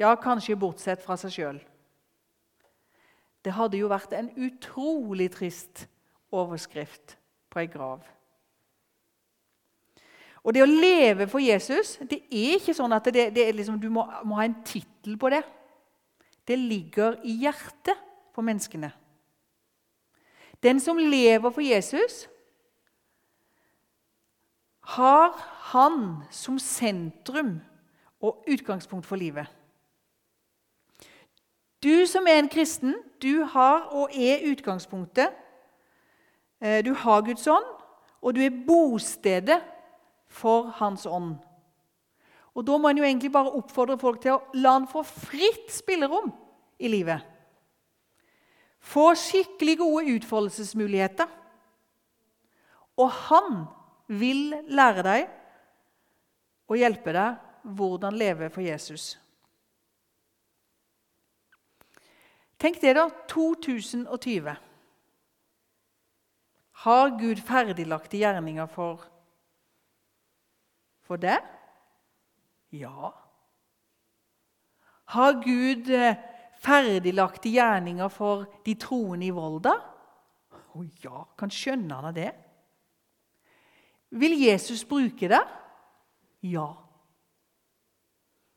Ja, 0.01 0.15
kanskje 0.17 0.57
bortsett 0.57 1.03
fra 1.05 1.19
seg 1.21 1.35
sjøl. 1.35 1.59
Det 3.45 3.53
hadde 3.53 3.77
jo 3.77 3.91
vært 3.93 4.15
en 4.17 4.31
utrolig 4.37 5.29
trist 5.35 5.85
overskrift 6.33 7.19
på 7.53 7.61
ei 7.61 7.69
grav. 7.69 8.01
Og 10.41 10.55
det 10.57 10.63
å 10.65 10.69
leve 10.69 11.27
for 11.29 11.43
Jesus 11.43 11.99
det 12.09 12.23
er 12.31 12.57
ikke 12.57 12.75
sånn 12.77 12.95
at 12.97 13.11
det, 13.13 13.29
det 13.37 13.47
liksom, 13.57 13.81
du 13.81 13.91
må, 13.93 14.07
må, 14.25 14.39
ha 14.39 14.47
en 14.49 14.61
tittel 14.65 15.19
på 15.21 15.33
det. 15.33 15.43
Det 16.49 16.57
ligger 16.59 17.19
i 17.29 17.37
hjertet 17.43 17.99
på 18.35 18.45
menneskene. 18.45 18.93
Den 20.61 20.81
som 20.81 20.99
lever 20.99 21.53
for 21.53 21.65
Jesus, 21.65 22.27
har 24.97 25.37
han 25.71 26.25
som 26.35 26.59
sentrum 26.59 27.61
og 28.21 28.45
utgangspunkt 28.51 29.07
for 29.07 29.21
livet. 29.21 29.47
Du 31.81 32.07
som 32.07 32.27
er 32.29 32.41
en 32.41 32.49
kristen, 32.49 32.97
du 33.23 33.45
har 33.45 33.87
og 33.97 34.11
er 34.13 34.43
utgangspunktet. 34.51 35.31
Eh, 36.61 36.85
du 36.85 36.93
har 36.95 37.23
Guds 37.25 37.47
ånd, 37.47 37.69
og 38.21 38.35
du 38.37 38.43
er 38.45 38.59
bostedet 38.67 39.61
for 40.31 40.71
Hans 40.79 41.07
ånd. 41.07 41.37
Og 42.55 42.67
Da 42.67 42.79
må 42.79 42.91
en 42.91 42.99
jo 42.99 43.07
egentlig 43.07 43.33
bare 43.33 43.53
oppfordre 43.57 43.99
folk 43.99 44.23
til 44.23 44.37
å 44.37 44.43
la 44.59 44.75
han 44.79 44.89
få 44.91 45.03
fritt 45.07 45.71
spillerom 45.73 46.33
i 46.83 46.91
livet. 46.91 47.23
Få 48.81 49.13
skikkelig 49.19 49.77
gode 49.79 50.17
utfoldelsesmuligheter. 50.17 51.29
Og 53.01 53.11
han 53.29 53.63
vil 54.11 54.57
lære 54.67 55.05
deg 55.07 55.29
og 56.71 56.79
hjelpe 56.81 57.15
deg 57.15 57.39
hvordan 57.77 58.19
leve 58.19 58.49
for 58.51 58.65
Jesus. 58.65 59.15
Tenk 62.61 62.81
det, 62.83 62.93
da. 62.97 63.07
2020. 63.31 64.57
Har 66.85 67.15
Gud 67.21 67.41
ferdiglagte 67.45 68.21
gjerninger 68.21 68.69
for, 68.73 69.07
for 71.11 71.19
det? 71.19 71.41
Ja. 72.71 73.11
Har 75.11 75.41
Gud 75.43 75.91
eh, 75.91 76.15
ferdiglagte 76.63 77.51
gjerninger 77.51 78.09
for 78.15 78.47
de 78.67 78.77
troende 78.79 79.27
i 79.27 79.35
Volda? 79.35 79.73
Å 80.71 80.85
ja, 81.03 81.25
kan 81.35 81.51
skjønne 81.51 81.97
han 81.99 82.11
av 82.13 82.15
det. 82.15 82.31
Vil 84.23 84.37
Jesus 84.39 84.85
bruke 84.87 85.31
det? 85.31 85.43
Ja. 86.47 86.69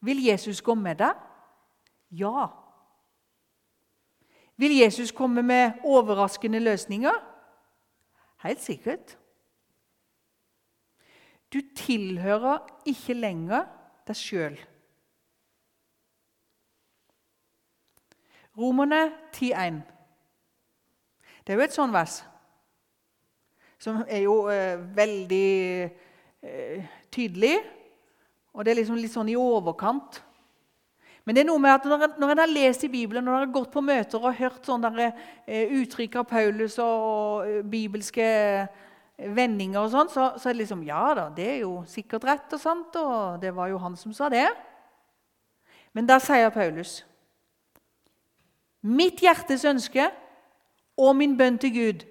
Vil 0.06 0.22
Jesus 0.22 0.62
gå 0.62 0.76
med 0.78 1.02
deg? 1.02 1.18
Ja. 2.14 2.52
Vil 4.62 4.78
Jesus 4.78 5.10
komme 5.12 5.42
med 5.42 5.82
overraskende 5.90 6.62
løsninger? 6.62 7.18
Helt 8.46 8.62
sikkert. 8.62 9.18
Du 11.54 11.60
tilhører 11.78 12.64
ikke 12.90 13.14
lenger 13.14 13.68
deg 14.08 14.18
sjøl. 14.18 14.60
Romerne 18.58 19.06
10,1. 19.34 19.82
Det 21.44 21.54
er 21.54 21.60
jo 21.60 21.66
et 21.66 21.76
sånt 21.76 21.94
vers 21.94 22.22
som 23.84 24.04
er 24.08 24.22
jo 24.24 24.36
eh, 24.48 24.80
veldig 24.96 25.50
eh, 25.84 26.92
tydelig. 27.12 27.58
Og 28.54 28.64
det 28.64 28.72
er 28.72 28.80
liksom 28.80 29.00
litt 29.02 29.12
sånn 29.12 29.32
i 29.34 29.36
overkant. 29.36 30.22
Men 31.24 31.36
det 31.36 31.44
er 31.44 31.48
noe 31.50 31.62
med 31.64 31.72
at 31.72 31.86
når, 31.88 32.06
når 32.20 32.34
en 32.34 32.42
har 32.44 32.52
lest 32.52 32.84
i 32.84 32.92
Bibelen, 32.92 33.24
når 33.24 33.36
en 33.36 33.46
har 33.46 33.54
gått 33.56 33.72
på 33.74 33.84
møter 33.84 34.24
og 34.24 34.36
hørt 34.38 34.68
sånne 34.68 35.10
eh, 35.10 35.72
uttrykk 35.82 36.18
av 36.20 36.28
Paulus 36.32 36.78
og, 36.84 37.06
og 37.08 37.50
eh, 37.50 37.62
bibelske 37.64 38.28
vendinger, 39.36 39.80
og 39.84 39.92
sånn, 39.94 40.12
så, 40.12 40.28
så, 40.38 40.50
er 40.50 40.56
det 40.56 40.64
liksom 40.64 40.84
Ja 40.88 41.06
da, 41.18 41.30
det 41.34 41.48
er 41.56 41.60
jo 41.64 41.84
sikkert 41.90 42.26
rett 42.28 42.56
og 42.56 42.62
sant, 42.62 42.96
og 43.00 43.42
det 43.42 43.54
var 43.56 43.72
jo 43.72 43.82
han 43.82 43.96
som 44.00 44.14
sa 44.16 44.30
det. 44.34 44.48
Men 45.94 46.10
da 46.10 46.20
sier 46.22 46.54
Paulus 46.54 47.04
Mitt 48.84 49.22
hjertes 49.24 49.64
ønske 49.64 50.10
og 51.00 51.16
min 51.16 51.38
bønn 51.40 51.56
til 51.58 51.72
Gud 51.72 52.04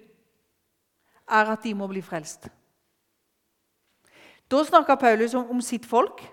er 1.29 1.51
at 1.53 1.63
de 1.63 1.73
må 1.77 1.85
bli 1.87 2.01
frelst. 2.01 2.49
Da 4.51 4.63
snakker 4.65 4.97
Paulus 4.99 5.33
om, 5.37 5.49
om 5.53 5.61
sitt 5.61 5.85
folk. 5.85 6.23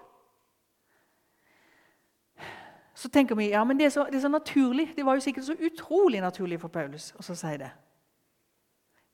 Så 2.94 3.08
tenker 3.08 3.34
vi 3.34 3.50
ja, 3.50 3.62
men 3.64 3.78
det 3.78 3.86
er, 3.86 3.92
så, 3.94 4.06
det 4.08 4.18
er, 4.18 4.20
så, 4.20 4.28
naturlig. 4.28 4.92
Det 4.96 5.06
var 5.06 5.14
jo 5.14 5.20
sikkert 5.20 5.44
så 5.44 5.56
utrolig 5.66 6.20
naturlig 6.20 6.60
for 6.60 6.68
Paulus 6.68 7.12
å 7.16 7.24
si 7.24 7.54
det. 7.60 7.70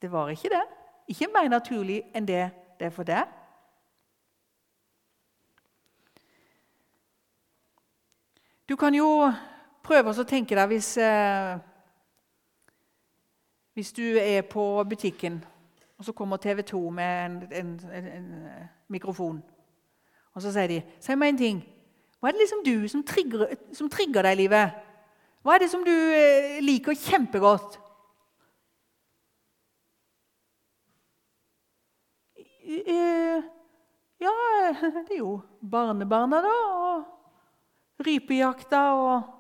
Det 0.02 0.10
var 0.12 0.30
ikke 0.32 0.50
det. 0.50 0.64
Ikke 1.06 1.28
mer 1.34 1.48
naturlig 1.48 2.02
enn 2.14 2.28
det 2.28 2.50
det 2.78 2.86
er 2.86 2.92
for 2.92 3.08
deg. 3.08 3.24
Du 8.68 8.76
kan 8.76 8.94
jo 8.94 9.32
prøve 9.86 10.10
å 10.10 10.24
tenke 10.26 10.56
deg 10.58 10.68
hvis, 10.68 10.96
eh, 10.98 11.58
hvis 13.78 13.92
du 13.92 14.02
er 14.18 14.42
på 14.42 14.84
butikken, 14.84 15.38
og 15.96 16.04
så 16.04 16.12
kommer 16.12 16.36
TV 16.36 16.62
2 16.62 16.90
med 16.90 17.24
en, 17.24 17.36
en, 17.52 17.70
en, 17.92 18.08
en 18.18 18.68
mikrofon. 18.88 19.38
Og 20.34 20.42
så 20.42 20.52
sier 20.52 20.66
de 20.66 20.82
'Si 21.00 21.14
meg 21.14 21.28
en 21.28 21.38
ting. 21.38 21.64
Hva 22.20 22.28
er 22.28 22.32
det 22.32 22.40
liksom 22.40 22.64
du 22.64 22.88
som 22.88 23.02
trigger, 23.04 23.54
som 23.72 23.88
trigger 23.88 24.22
deg 24.22 24.32
i 24.32 24.42
livet? 24.42 24.70
Hva 25.42 25.54
er 25.54 25.58
det 25.62 25.70
som 25.70 25.84
du 25.84 25.92
eh, 25.92 26.58
liker 26.60 26.96
kjempegodt? 26.98 27.78
Eh, 32.36 32.65
ja, 32.84 34.34
det 34.82 35.14
er 35.14 35.18
jo 35.18 35.40
barnebarna, 35.60 36.40
da. 36.44 36.54
Og 36.76 38.04
rypejakta 38.06 38.82
og 38.98 39.34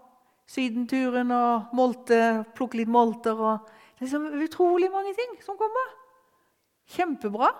sydenturen 0.48 1.30
og 1.34 1.74
molte, 1.76 2.44
plukke 2.56 2.80
litt 2.80 2.92
molter. 2.92 3.36
og 3.36 3.72
liksom 4.00 4.26
utrolig 4.44 4.90
mange 4.92 5.14
ting 5.14 5.36
som 5.44 5.56
kommer. 5.56 5.94
Kjempebra. 6.96 7.50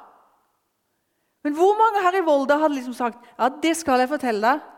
Men 1.42 1.54
hvor 1.54 1.76
mange 1.78 2.02
her 2.02 2.18
i 2.18 2.24
Volda 2.26 2.58
hadde 2.58 2.74
liksom 2.74 2.94
sagt 2.94 3.22
ja, 3.38 3.48
det 3.62 3.76
skal 3.76 4.02
jeg 4.02 4.10
fortelle 4.10 4.42
deg. 4.42 4.72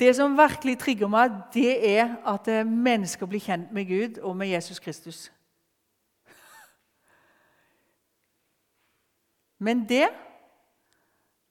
Det 0.00 0.14
som 0.16 0.36
virkelig 0.36 0.78
trigger 0.80 1.08
meg, 1.12 1.32
det 1.52 1.72
er 1.90 2.14
at 2.24 2.48
eh, 2.48 2.64
mennesker 2.64 3.28
blir 3.28 3.42
kjent 3.44 3.72
med 3.72 3.84
Gud 3.88 4.20
og 4.24 4.36
med 4.36 4.48
Jesus 4.48 4.80
Kristus. 4.80 5.26
Men 9.60 9.84
det 9.88 10.08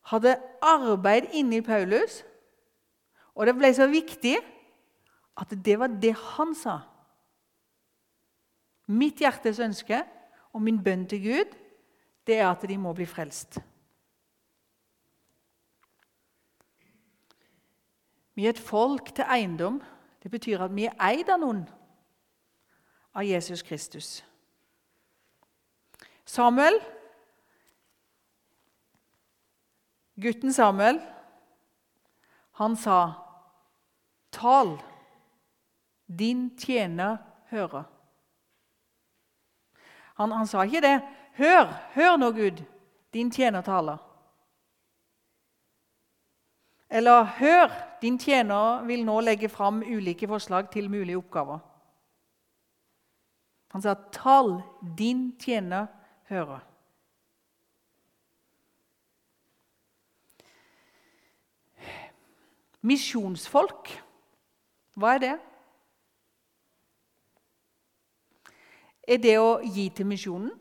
hadde 0.09 0.35
arbeid 0.65 1.29
inni 1.37 1.61
Paulus, 1.61 2.23
og 3.37 3.45
det 3.47 3.55
ble 3.55 3.69
så 3.75 3.87
viktig 3.87 4.35
at 5.39 5.53
det 5.65 5.77
var 5.79 5.93
det 6.01 6.15
han 6.35 6.55
sa. 6.57 6.79
Mitt 8.89 9.21
hjertes 9.21 9.61
ønske 9.61 10.01
og 10.49 10.63
min 10.65 10.81
bønn 10.83 11.05
til 11.07 11.21
Gud 11.23 11.57
det 12.27 12.37
er 12.37 12.49
at 12.49 12.65
de 12.69 12.77
må 12.77 12.91
bli 12.93 13.05
frelst. 13.09 13.57
Vi 18.37 18.45
er 18.45 18.53
et 18.53 18.61
folk 18.61 19.09
til 19.15 19.25
eiendom. 19.25 19.81
Det 20.23 20.31
betyr 20.31 20.61
at 20.63 20.75
vi 20.75 20.85
er 20.85 20.97
eid 21.01 21.29
av 21.31 21.39
noen, 21.41 21.63
av 23.15 23.25
Jesus 23.25 23.63
Kristus. 23.65 24.09
Samuel 26.25 26.77
Gutten 30.21 30.53
Samuel, 30.53 30.99
han 32.51 32.75
sa, 32.75 33.13
'Tal, 34.31 34.81
din 36.19 36.57
tjener 36.57 37.17
hører'. 37.51 37.83
Han, 40.15 40.31
han 40.31 40.47
sa 40.47 40.63
ikke 40.63 40.81
det. 40.81 41.01
'Hør, 41.37 41.65
hør 41.93 42.17
nå, 42.17 42.31
Gud, 42.31 42.63
din 43.13 43.31
tjener 43.31 43.61
taler'. 43.61 43.97
Eller 46.89 47.23
'Hør, 47.23 47.71
din 48.01 48.19
tjener 48.19 48.83
vil 48.83 49.05
nå 49.05 49.19
legge 49.21 49.49
fram 49.49 49.81
ulike 49.81 50.27
forslag 50.27 50.71
til 50.71 50.89
mulige 50.89 51.17
oppgaver'. 51.17 51.59
Han 53.71 53.81
sa 53.81 53.93
'Tal, 53.93 54.61
din 54.97 55.39
tjener 55.39 55.87
hører'. 56.29 56.68
Misjonsfolk, 62.85 63.91
hva 64.95 65.15
er 65.17 65.23
det? 65.23 65.35
Er 69.09 69.19
det 69.19 69.35
å 69.41 69.59
gi 69.65 69.89
til 69.95 70.07
misjonen? 70.07 70.51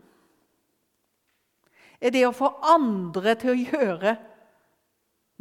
Er 2.00 2.14
det 2.14 2.24
å 2.26 2.34
få 2.34 2.50
andre 2.70 3.34
til 3.38 3.52
å 3.52 3.58
gjøre 3.58 4.14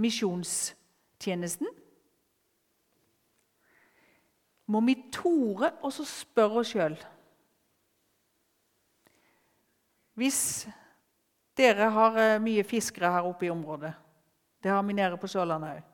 misjonstjenesten? 0.01 1.69
Må 4.67 4.81
vi 4.83 4.97
tore 5.13 5.71
og 5.85 5.93
så 5.95 6.03
spørre 6.03 6.59
oss 6.59 6.73
sjøl 6.73 6.97
Hvis 10.19 10.39
dere 11.55 11.87
har 11.95 12.17
eh, 12.19 12.39
mye 12.43 12.65
fiskere 12.67 13.13
her 13.13 13.29
oppe 13.29 13.47
i 13.47 13.51
området 13.53 13.93
Det 14.59 14.73
har 14.73 14.83
vi 14.83 14.97
nede 14.97 15.15
på 15.21 15.29
Sørlandet 15.31 15.77
òg. 15.77 15.85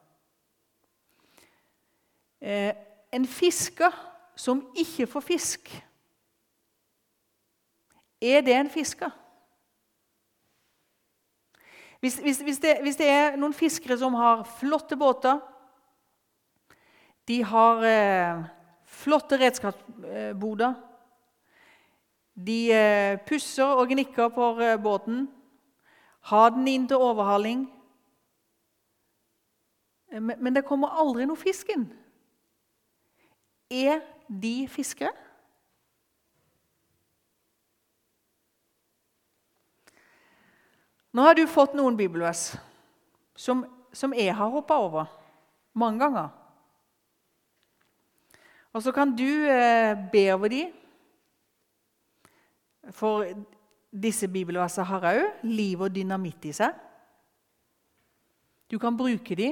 Eh, 2.43 2.75
en 3.11 3.25
fisker 3.27 3.91
som 4.35 4.65
ikke 4.75 5.07
får 5.07 5.21
fisk, 5.23 5.69
er 8.21 8.41
det 8.41 8.55
en 8.55 8.69
fisker? 8.69 9.11
Hvis, 11.99 12.17
hvis, 12.19 12.41
hvis, 12.41 12.59
det, 12.59 12.77
hvis, 12.81 12.95
det, 12.95 13.07
er 13.07 13.37
noen 13.39 13.53
fiskere 13.55 13.95
som 13.97 14.13
har 14.19 14.43
flotte 14.59 14.97
båter, 14.99 15.39
De 17.27 17.37
har 17.43 17.83
eh, 17.87 18.41
flotte 18.83 19.37
redskapsboder. 19.39 20.73
De 22.35 22.57
eh, 22.75 23.19
pusser 23.23 23.71
og 23.71 23.87
gnikker 23.87 24.27
på 24.35 24.49
eh, 24.59 24.75
båten. 24.83 25.29
Har 26.19 26.49
den 26.49 26.67
inn 26.67 26.87
til 26.87 26.99
overhaling. 26.99 27.63
Eh, 30.11 30.19
Men, 30.19 30.43
men 30.43 30.55
det 30.55 30.65
kommer 30.67 30.99
aldri 30.99 31.23
noe 31.25 31.39
fisk 31.39 31.71
inn. 31.71 31.87
Er 33.73 34.03
de 34.29 34.67
fiskere? 34.69 35.09
Nå 41.13 41.25
har 41.25 41.37
du 41.37 41.43
fått 41.49 41.75
noen 41.77 41.97
bibelvers 41.97 42.51
som, 43.37 43.65
som 43.93 44.13
jeg 44.17 44.33
har 44.33 44.53
hoppa 44.53 44.77
over 44.81 45.09
mange 45.77 46.01
ganger. 46.01 46.31
Og 48.73 48.81
så 48.81 48.93
kan 48.93 49.11
du 49.13 49.27
eh, 49.45 49.93
be 50.09 50.23
over 50.33 50.49
de. 50.49 50.63
For 52.93 53.29
disse 53.93 54.27
bibelversene 54.27 54.87
har 54.89 55.05
òg 55.11 55.45
liv 55.45 55.85
og 55.85 55.93
dynamitt 55.93 56.49
i 56.49 56.55
seg. 56.57 56.73
Du 58.65 58.79
kan 58.81 58.97
bruke 58.97 59.37
de. 59.37 59.51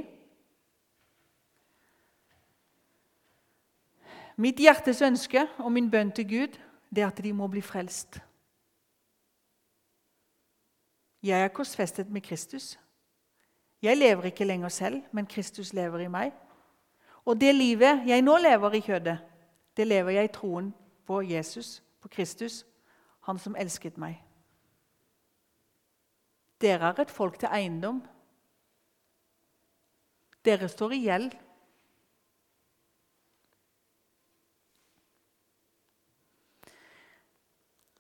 Mitt 4.37 4.59
hjertes 4.59 5.01
ønske 5.01 5.47
og 5.59 5.71
min 5.71 5.89
bønn 5.91 6.11
til 6.11 6.27
Gud 6.29 6.59
det 6.91 7.03
er 7.03 7.07
at 7.07 7.23
de 7.23 7.33
må 7.33 7.47
bli 7.47 7.61
frelst. 7.61 8.19
Jeg 11.23 11.43
er 11.43 11.53
korsfestet 11.53 12.09
med 12.09 12.21
Kristus. 12.21 12.79
Jeg 13.81 13.97
lever 13.97 14.23
ikke 14.23 14.45
lenger 14.45 14.69
selv, 14.69 15.01
men 15.11 15.25
Kristus 15.25 15.73
lever 15.73 15.99
i 15.99 16.07
meg. 16.07 16.31
Og 17.25 17.41
det 17.41 17.55
livet 17.55 18.07
jeg 18.07 18.21
nå 18.21 18.37
lever 18.37 18.73
i 18.73 18.81
kjødet, 18.81 19.17
det 19.77 19.87
lever 19.87 20.11
jeg 20.11 20.25
i 20.25 20.33
troen 20.33 20.73
på 21.05 21.21
Jesus, 21.21 21.83
på 22.01 22.07
Kristus, 22.07 22.65
han 23.21 23.39
som 23.39 23.55
elsket 23.55 23.97
meg. 23.97 24.17
Dere 26.61 26.91
er 26.91 27.01
et 27.01 27.11
folk 27.11 27.39
til 27.39 27.49
eiendom. 27.53 28.01
Dere 30.45 30.67
står 30.69 30.93
i 30.97 31.03
gjeld. 31.05 31.31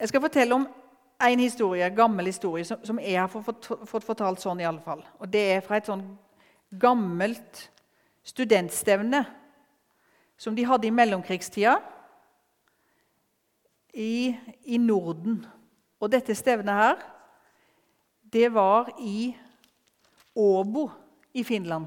Jeg 0.01 0.09
skal 0.09 0.21
fortelle 0.23 0.55
om 0.55 0.63
en 1.21 1.39
historie, 1.39 1.85
en 1.85 1.95
gammel 1.95 2.25
historie 2.25 2.65
som, 2.65 2.79
som 2.81 2.99
jeg 2.99 3.19
har 3.19 3.29
fått, 3.29 3.67
fått 3.85 4.05
fortalt 4.05 4.41
sånn 4.41 4.63
i 4.63 4.65
alle 4.65 4.81
fall. 4.81 5.03
Og 5.21 5.29
Det 5.29 5.43
er 5.53 5.61
fra 5.61 5.77
et 5.77 5.85
sånn 5.85 6.01
gammelt 6.81 7.67
studentstevne 8.25 9.21
som 10.41 10.57
de 10.57 10.65
hadde 10.65 10.89
i 10.89 10.93
mellomkrigstida 10.95 11.75
i, 13.93 14.33
i 14.73 14.81
Norden. 14.81 15.43
Og 16.01 16.09
dette 16.09 16.33
stevnet 16.33 16.81
her, 16.81 17.05
det 18.33 18.49
var 18.57 18.89
i 18.97 19.35
Åbo 20.33 20.87
i 21.37 21.45
Finland. 21.45 21.85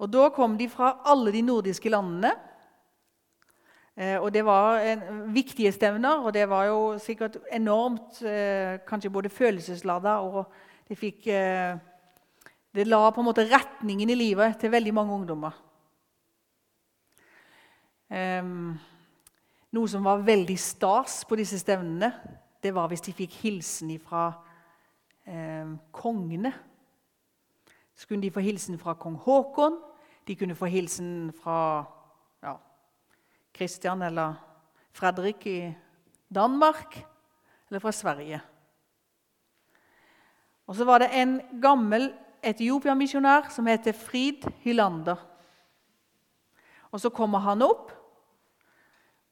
Og 0.00 0.08
Da 0.08 0.30
kom 0.32 0.56
de 0.56 0.72
fra 0.72 1.02
alle 1.04 1.36
de 1.36 1.44
nordiske 1.44 1.92
landene. 1.92 2.32
Eh, 3.96 4.20
og 4.20 4.32
Det 4.32 4.44
var 4.44 4.82
viktige 5.32 5.72
stevner, 5.72 6.20
og 6.20 6.34
det 6.34 6.48
var 6.48 6.64
jo 6.64 6.98
sikkert 6.98 7.38
enormt 7.52 8.22
eh, 8.22 8.78
kanskje 8.86 9.10
både 9.10 9.28
følelsesladda 9.28 10.18
og 10.20 10.52
det 10.88 10.98
fikk 10.98 11.26
eh, 11.26 11.78
Det 12.76 12.86
la 12.86 13.10
på 13.10 13.20
en 13.20 13.24
måte 13.24 13.48
retningen 13.48 14.10
i 14.10 14.14
livet 14.14 14.58
til 14.60 14.70
veldig 14.70 14.94
mange 14.94 15.14
ungdommer. 15.14 15.54
Noe 19.72 19.88
som 19.88 20.04
var 20.04 20.20
veldig 20.20 20.58
stas 20.60 21.24
på 21.24 21.38
disse 21.40 21.58
stevnene, 21.58 22.12
det 22.62 22.74
var 22.74 22.88
hvis 22.88 23.00
de 23.00 23.14
fikk 23.16 23.32
hilsen 23.40 23.96
fra 23.98 24.28
kongene. 25.90 26.52
Så 27.96 28.06
kunne 28.06 28.22
de 28.22 28.30
få 28.30 28.44
hilsen 28.44 28.78
fra 28.78 28.94
kong 28.94 29.16
Haakon, 29.24 29.80
de 30.28 30.36
kunne 30.36 30.54
få 30.54 30.68
hilsen 30.68 31.32
fra 31.32 31.95
Kristian 33.56 34.02
eller 34.02 34.36
Fredrik 34.92 35.46
i 35.46 35.60
Danmark, 36.28 37.06
eller 37.68 37.80
fra 37.80 37.92
Sverige. 37.92 38.40
Og 40.66 40.76
så 40.76 40.84
var 40.84 40.98
det 40.98 41.10
en 41.14 41.40
gammel 41.62 42.10
Etiopia-misjonær 42.46 43.50
som 43.50 43.66
heter 43.66 43.96
Frid 43.96 44.44
Hylander. 44.62 45.18
Og 46.90 47.00
så 47.00 47.10
kommer 47.10 47.42
han 47.42 47.64
opp, 47.66 47.90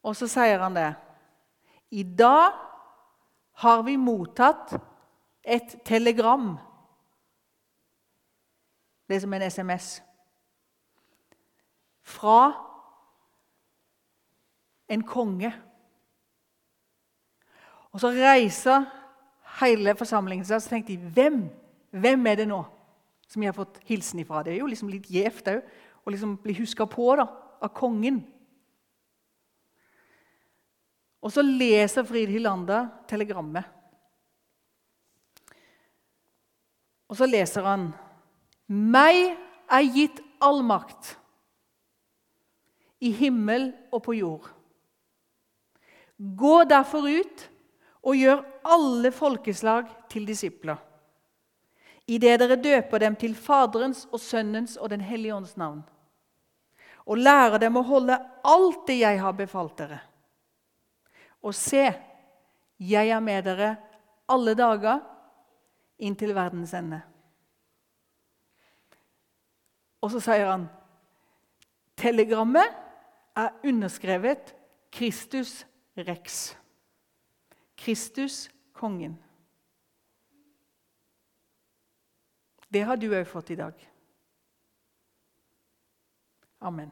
og 0.05 0.17
så 0.17 0.29
sier 0.29 0.61
han 0.63 0.77
det. 0.77 0.91
I 1.95 2.03
dag 2.03 2.53
har 3.63 3.83
vi 3.87 3.97
mottatt 3.97 4.75
et 5.45 5.77
telegram. 5.87 6.55
Det 9.09 9.17
er 9.17 9.23
som 9.23 9.37
en 9.37 9.47
SMS. 9.51 9.89
Fra 12.03 12.74
en 14.95 15.07
konge. 15.07 15.51
Og 17.95 18.03
så 18.03 18.11
reiser 18.15 18.87
hele 19.61 19.95
forsamlingen 19.99 20.47
seg, 20.47 20.59
og 20.59 20.65
så 20.65 20.75
tenkte 20.75 20.95
de 20.95 21.13
hvem, 21.15 21.45
hvem 21.95 22.31
er 22.31 22.41
det 22.43 22.49
nå 22.51 22.65
som 23.31 23.43
jeg 23.43 23.53
har 23.53 23.59
fått 23.59 23.81
hilsen 23.89 24.23
ifra? 24.23 24.43
Det 24.43 24.55
er 24.55 24.63
jo 24.63 24.71
liksom 24.71 24.91
litt 24.93 25.11
gjevt 25.11 25.53
òg 25.53 25.61
å 26.05 26.13
liksom 26.13 26.37
bli 26.43 26.57
huska 26.59 26.87
på 26.91 27.15
da, 27.21 27.29
av 27.65 27.73
kongen. 27.77 28.21
Og 31.25 31.33
så 31.33 31.45
leser 31.45 32.05
Frid 32.05 32.29
Hylander 32.35 32.91
telegrammet. 33.09 33.65
Og 37.09 37.17
så 37.17 37.29
leser 37.29 37.65
han 37.65 37.93
Meg 38.67 39.37
er 39.73 39.87
gitt 39.95 40.21
all 40.45 40.63
makt 40.65 41.15
i 43.05 43.11
himmel 43.13 43.71
og 43.93 44.03
på 44.07 44.17
jord. 44.17 44.49
Gå 46.25 46.65
derfor 46.65 47.09
ut 47.09 47.49
og 48.05 48.17
gjør 48.17 48.43
alle 48.65 49.11
folkeslag 49.13 49.89
til 50.13 50.27
disipler. 50.29 50.79
Idet 52.09 52.39
dere 52.41 52.57
døper 52.61 53.01
dem 53.01 53.17
til 53.17 53.35
Faderens 53.37 54.05
og 54.13 54.21
Sønnens 54.21 54.77
og 54.77 54.91
Den 54.91 55.01
hellige 55.01 55.35
ånds 55.35 55.57
navn. 55.57 55.83
Og 57.05 57.21
lærer 57.21 57.59
dem 57.61 57.77
å 57.77 57.85
holde 57.85 58.17
alt 58.45 58.87
det 58.89 58.99
jeg 59.01 59.21
har 59.21 59.37
befalt 59.37 59.77
dere. 59.79 60.01
Og 61.45 61.53
se, 61.57 61.91
jeg 62.81 63.09
er 63.13 63.21
med 63.21 63.45
dere 63.45 63.75
alle 64.29 64.55
dager 64.57 65.03
inntil 66.01 66.33
verdens 66.37 66.73
ende. 66.77 67.03
Og 70.01 70.13
så 70.13 70.21
sier 70.25 70.49
han 70.49 70.67
telegrammet 72.01 72.81
er 73.37 73.55
underskrevet 73.65 74.53
Kristus 74.93 75.63
Rex. 75.95 76.57
Kristus 77.75 78.51
kongen. 78.73 79.17
Det 82.69 82.83
har 82.83 82.97
du 82.97 83.13
òg 83.15 83.27
fått 83.31 83.51
i 83.55 83.57
dag. 83.59 83.75
Amen. 86.59 86.91